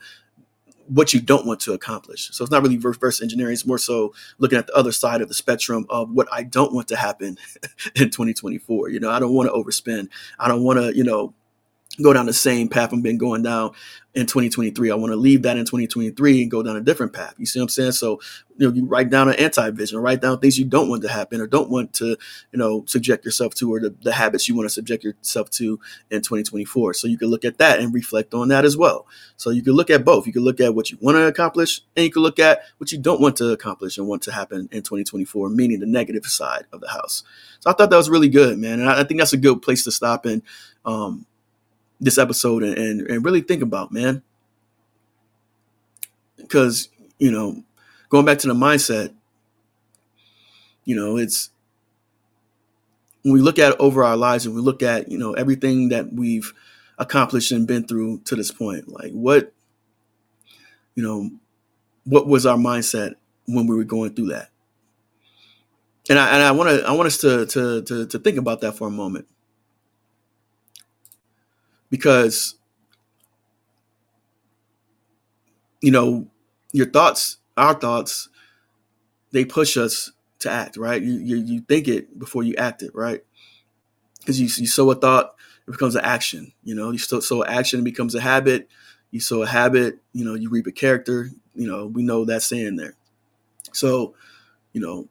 [0.88, 2.30] what you don't want to accomplish.
[2.32, 3.54] So it's not really reverse engineering.
[3.54, 6.74] It's more so looking at the other side of the spectrum of what I don't
[6.74, 7.38] want to happen
[7.96, 8.90] in 2024.
[8.90, 10.10] You know, I don't want to overspend.
[10.40, 11.34] I don't want to, you know,
[12.02, 13.72] go down the same path I've been going down
[14.14, 14.92] in 2023.
[14.92, 17.36] I want to leave that in 2023 and go down a different path.
[17.38, 17.92] You see what I'm saying?
[17.92, 18.20] So,
[18.58, 21.40] you know, you write down an anti-vision, write down things you don't want to happen
[21.40, 22.18] or don't want to,
[22.52, 25.80] you know, subject yourself to or the, the habits you want to subject yourself to
[26.10, 26.96] in 2024.
[26.96, 29.06] So you can look at that and reflect on that as well.
[29.36, 30.26] So you can look at both.
[30.26, 32.92] You can look at what you want to accomplish and you can look at what
[32.92, 36.66] you don't want to accomplish and want to happen in 2024, meaning the negative side
[36.72, 37.24] of the house.
[37.60, 38.80] So I thought that was really good, man.
[38.80, 40.42] And I, I think that's a good place to stop and,
[40.86, 41.28] um,
[42.00, 44.22] this episode and, and, really think about, man.
[46.38, 47.64] Because, you know,
[48.10, 49.14] going back to the mindset,
[50.86, 51.50] you know, it's
[53.24, 56.14] when we look at over our lives and we look at, you know, everything that
[56.14, 56.54] we've
[56.98, 59.52] accomplished and been through to this point, like what,
[60.96, 61.30] you know,
[62.06, 64.50] what was our mindset when we were going through that?
[66.10, 68.62] And I and I want to I want us to to to to think about
[68.62, 69.28] that for a moment
[71.90, 72.56] because
[75.82, 76.28] you know
[76.74, 78.30] your thoughts our thoughts
[79.32, 81.02] they push us to act right?
[81.02, 83.24] You you, you think it before you act it right?
[84.20, 85.36] Because you, you sow a thought
[85.68, 86.92] it becomes an action you know?
[86.92, 88.70] You sow, sow action becomes a habit.
[89.12, 91.88] You sow a habit you know you reap a character you know?
[91.88, 92.96] We know that saying there.
[93.74, 94.16] So
[94.74, 95.08] you know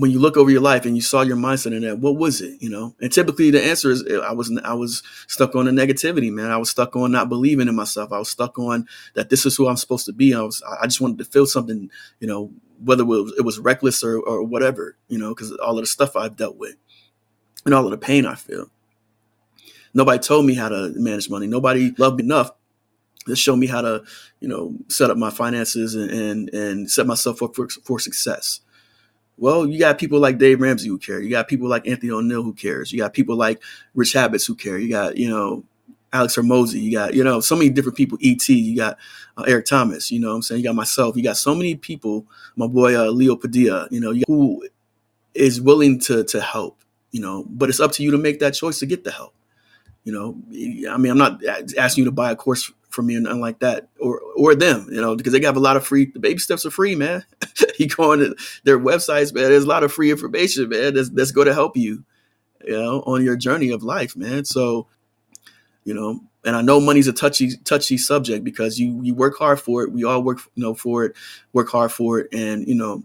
[0.00, 2.40] when you look over your life and you saw your mindset in that, what was
[2.40, 2.60] it?
[2.62, 5.72] You know, and typically the answer is eh, I was I was stuck on the
[5.72, 6.50] negativity, man.
[6.50, 8.10] I was stuck on not believing in myself.
[8.10, 10.32] I was stuck on that this is who I'm supposed to be.
[10.34, 12.50] I was I just wanted to feel something, you know,
[12.82, 15.86] whether it was, it was reckless or or whatever, you know, because all of the
[15.86, 16.76] stuff I've dealt with
[17.66, 18.70] and all of the pain I feel.
[19.92, 21.46] Nobody told me how to manage money.
[21.46, 22.52] Nobody loved me enough
[23.26, 24.02] to show me how to,
[24.40, 28.60] you know, set up my finances and and, and set myself up for, for success.
[29.40, 31.18] Well, you got people like Dave Ramsey who care.
[31.18, 32.92] You got people like Anthony Oneal who cares.
[32.92, 33.62] You got people like
[33.94, 34.78] Rich Habits who care.
[34.78, 35.64] You got, you know,
[36.12, 36.78] Alex Hormozi.
[36.82, 38.18] You got, you know, so many different people.
[38.22, 38.46] ET.
[38.50, 38.98] You got
[39.38, 40.10] uh, Eric Thomas.
[40.10, 41.16] You know, I'm saying you got myself.
[41.16, 42.26] You got so many people.
[42.54, 43.88] My boy uh, Leo Padilla.
[43.90, 44.62] You know, who
[45.32, 46.78] is willing to to help.
[47.10, 49.34] You know, but it's up to you to make that choice to get the help.
[50.04, 50.36] You know,
[50.90, 51.44] I mean, I'm not
[51.76, 54.86] asking you to buy a course for me and nothing like that, or or them,
[54.90, 56.06] you know, because they have a lot of free.
[56.06, 57.24] The baby steps are free, man.
[57.78, 58.34] you go on
[58.64, 59.50] their websites, man.
[59.50, 60.94] There's a lot of free information, man.
[60.94, 62.04] That's that's going to help you,
[62.64, 64.44] you know, on your journey of life, man.
[64.44, 64.86] So,
[65.84, 69.60] you know, and I know money's a touchy touchy subject because you you work hard
[69.60, 69.92] for it.
[69.92, 71.16] We all work, you know, for it,
[71.52, 73.02] work hard for it, and you know,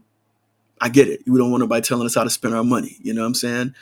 [0.79, 1.21] I get it.
[1.27, 2.97] We don't want nobody telling us how to spend our money.
[3.01, 3.75] You know what I'm saying?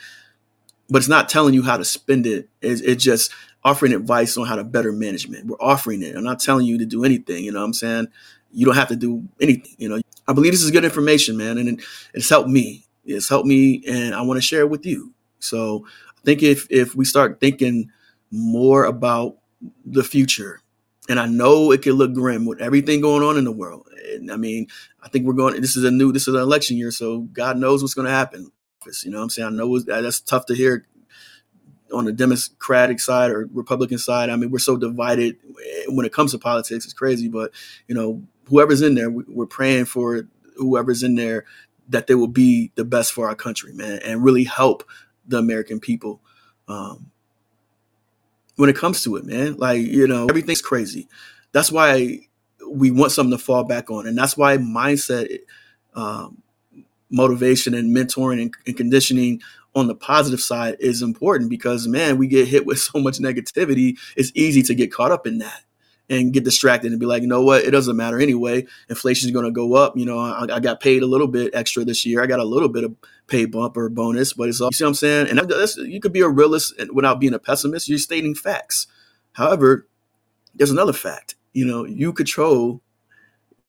[0.90, 2.48] But it's not telling you how to spend it.
[2.60, 3.32] It's, it's just
[3.64, 5.46] offering advice on how to better management.
[5.46, 6.14] We're offering it.
[6.14, 7.44] I'm not telling you to do anything.
[7.44, 8.08] You know what I'm saying?
[8.52, 9.74] You don't have to do anything.
[9.78, 11.82] You know, I believe this is good information, man, and
[12.12, 12.86] it's helped me.
[13.04, 15.12] It's helped me, and I want to share it with you.
[15.38, 17.90] So I think if if we start thinking
[18.30, 19.36] more about
[19.84, 20.60] the future,
[21.08, 23.88] and I know it could look grim with everything going on in the world.
[24.14, 24.68] And I mean,
[25.02, 25.60] I think we're going.
[25.60, 26.12] This is a new.
[26.12, 28.50] This is an election year, so God knows what's going to happen.
[29.04, 29.48] You know what I'm saying?
[29.48, 30.86] I know that's tough to hear
[31.92, 34.30] on the Democratic side or Republican side.
[34.30, 35.36] I mean, we're so divided
[35.88, 36.84] when it comes to politics.
[36.84, 37.52] It's crazy, but
[37.88, 40.26] you know, whoever's in there, we're praying for
[40.56, 41.44] whoever's in there
[41.88, 44.84] that they will be the best for our country, man, and really help
[45.26, 46.20] the American people.
[46.68, 47.10] Um,
[48.56, 51.08] when it comes to it, man, like you know, everything's crazy.
[51.52, 52.20] That's why
[52.68, 55.40] we want something to fall back on, and that's why mindset
[55.94, 56.42] um,
[57.14, 59.40] motivation and mentoring and, and conditioning
[59.74, 63.98] on the positive side is important because man, we get hit with so much negativity.
[64.16, 65.62] It's easy to get caught up in that
[66.10, 68.66] and get distracted and be like, you know what, it doesn't matter anyway.
[68.90, 69.96] Inflation is going to go up.
[69.96, 72.22] You know, I, I, got paid a little bit extra this year.
[72.22, 72.94] I got a little bit of
[73.26, 75.28] pay bump or bonus, but it's all, you see what I'm saying?
[75.28, 77.88] And that's, you could be a realist without being a pessimist.
[77.88, 78.86] You're stating facts.
[79.32, 79.88] However,
[80.54, 81.36] there's another fact.
[81.54, 82.82] You know, you control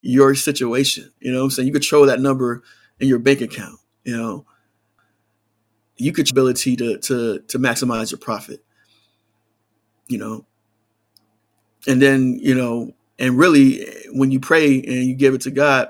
[0.02, 1.12] your situation.
[1.20, 1.68] You know I'm saying?
[1.68, 2.64] You control that number
[3.00, 3.80] in your bank account.
[4.04, 4.46] You know,
[5.98, 8.64] you could ability to to to maximize your profit.
[10.08, 10.46] You know,
[11.88, 15.90] and then you know, and really, when you pray and you give it to God,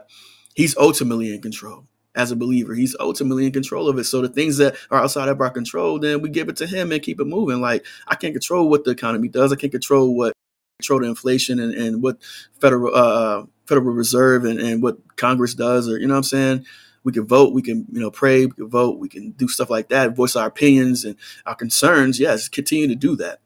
[0.53, 1.85] He's ultimately in control.
[2.15, 4.05] As a believer, He's ultimately in control of it.
[4.05, 6.91] So the things that are outside of our control, then we give it to Him
[6.91, 7.59] and keep it moving.
[7.59, 9.51] Like I can't control what the economy does.
[9.51, 10.33] I can't control what
[10.79, 12.21] control the inflation and, and what
[12.61, 16.65] federal uh, Federal Reserve and, and what Congress does, or you know what I'm saying
[17.05, 19.69] we can vote, we can, you know, pray, we can vote, we can do stuff
[19.69, 22.19] like that, voice our opinions and our concerns.
[22.19, 23.39] Yes, continue to do that.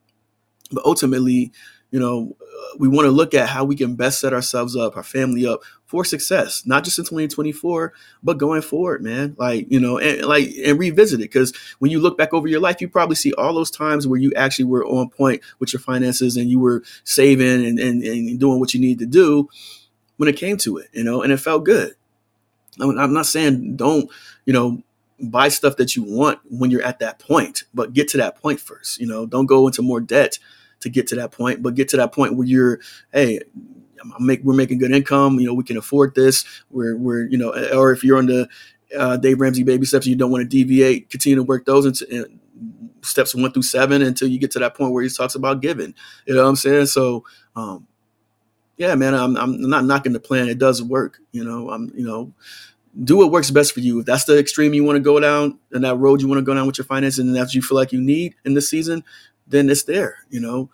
[0.71, 1.51] But ultimately,
[1.91, 2.35] you know,
[2.77, 5.61] we want to look at how we can best set ourselves up, our family up
[5.85, 9.35] for success, not just in 2024, but going forward, man.
[9.37, 11.23] Like, you know, and like and revisit it.
[11.23, 14.19] Because when you look back over your life, you probably see all those times where
[14.19, 18.39] you actually were on point with your finances and you were saving and, and, and
[18.39, 19.49] doing what you need to do
[20.17, 21.95] when it came to it, you know, and it felt good.
[22.81, 24.09] I'm not saying don't,
[24.45, 24.81] you know,
[25.21, 28.59] buy stuff that you want when you're at that point, but get to that point
[28.59, 28.99] first.
[28.99, 30.39] You know, don't go into more debt
[30.81, 32.79] to get to that point, but get to that point where you're,
[33.11, 33.41] hey,
[34.19, 35.39] make we're making good income.
[35.39, 36.45] You know, we can afford this.
[36.69, 38.47] We're we're you know, or if you're on the
[38.97, 41.09] uh, Dave Ramsey baby steps, you don't want to deviate.
[41.09, 42.29] Continue to work those into
[43.01, 45.93] steps one through seven until you get to that point where he talks about giving.
[46.25, 46.87] You know what I'm saying?
[46.87, 47.23] So,
[47.55, 47.87] um,
[48.79, 50.47] yeah, man, I'm I'm not knocking the plan.
[50.47, 51.19] It does work.
[51.33, 52.33] You know, I'm you know
[53.03, 53.99] do what works best for you.
[53.99, 56.43] If that's the extreme you want to go down and that road you want to
[56.45, 59.03] go down with your finances and that's you feel like you need in this season,
[59.47, 60.19] then it's there.
[60.29, 60.69] You know,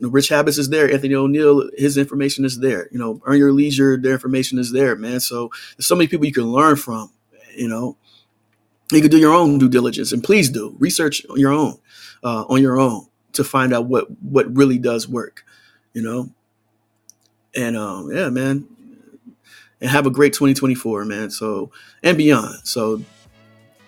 [0.00, 0.90] Rich Habits is there.
[0.90, 2.88] Anthony Oneal, his information is there.
[2.92, 5.20] You know, Earn Your Leisure, their information is there, man.
[5.20, 7.10] So there's so many people you can learn from.
[7.56, 7.96] You know,
[8.92, 11.76] you can do your own due diligence, and please do research on your own,
[12.22, 15.44] uh, on your own to find out what what really does work.
[15.92, 16.30] You know,
[17.58, 18.66] and um, yeah, man,
[19.80, 21.30] and have a great 2024, man.
[21.30, 22.60] So and beyond.
[22.64, 23.02] So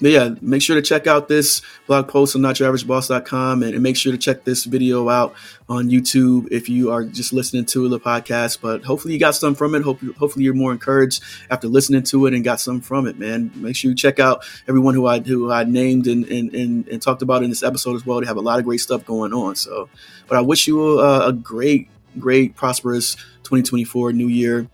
[0.00, 4.12] yeah, make sure to check out this blog post on notyouraverageboss.com and, and make sure
[4.12, 5.34] to check this video out
[5.68, 8.60] on YouTube if you are just listening to the podcast.
[8.62, 9.82] But hopefully you got some from it.
[9.82, 13.52] Hope, hopefully you're more encouraged after listening to it and got some from it, man.
[13.54, 17.02] Make sure you check out everyone who I who I named and and, and, and
[17.02, 18.20] talked about in this episode as well.
[18.20, 19.54] They have a lot of great stuff going on.
[19.56, 19.90] So,
[20.28, 24.68] but I wish you a, a great, great, prosperous 2024 new year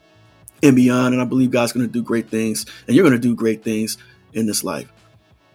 [0.62, 1.14] and beyond.
[1.14, 3.62] And I believe God's going to do great things, and you're going to do great
[3.62, 3.99] things
[4.32, 4.91] in this life.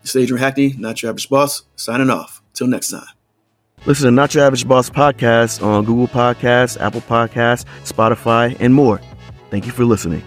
[0.03, 2.41] It's Adrian Hackney, Not Your Average Boss, signing off.
[2.53, 3.05] Till next time.
[3.85, 9.01] Listen to Not Your Average Boss podcast on Google Podcasts, Apple Podcasts, Spotify, and more.
[9.49, 10.21] Thank you for listening.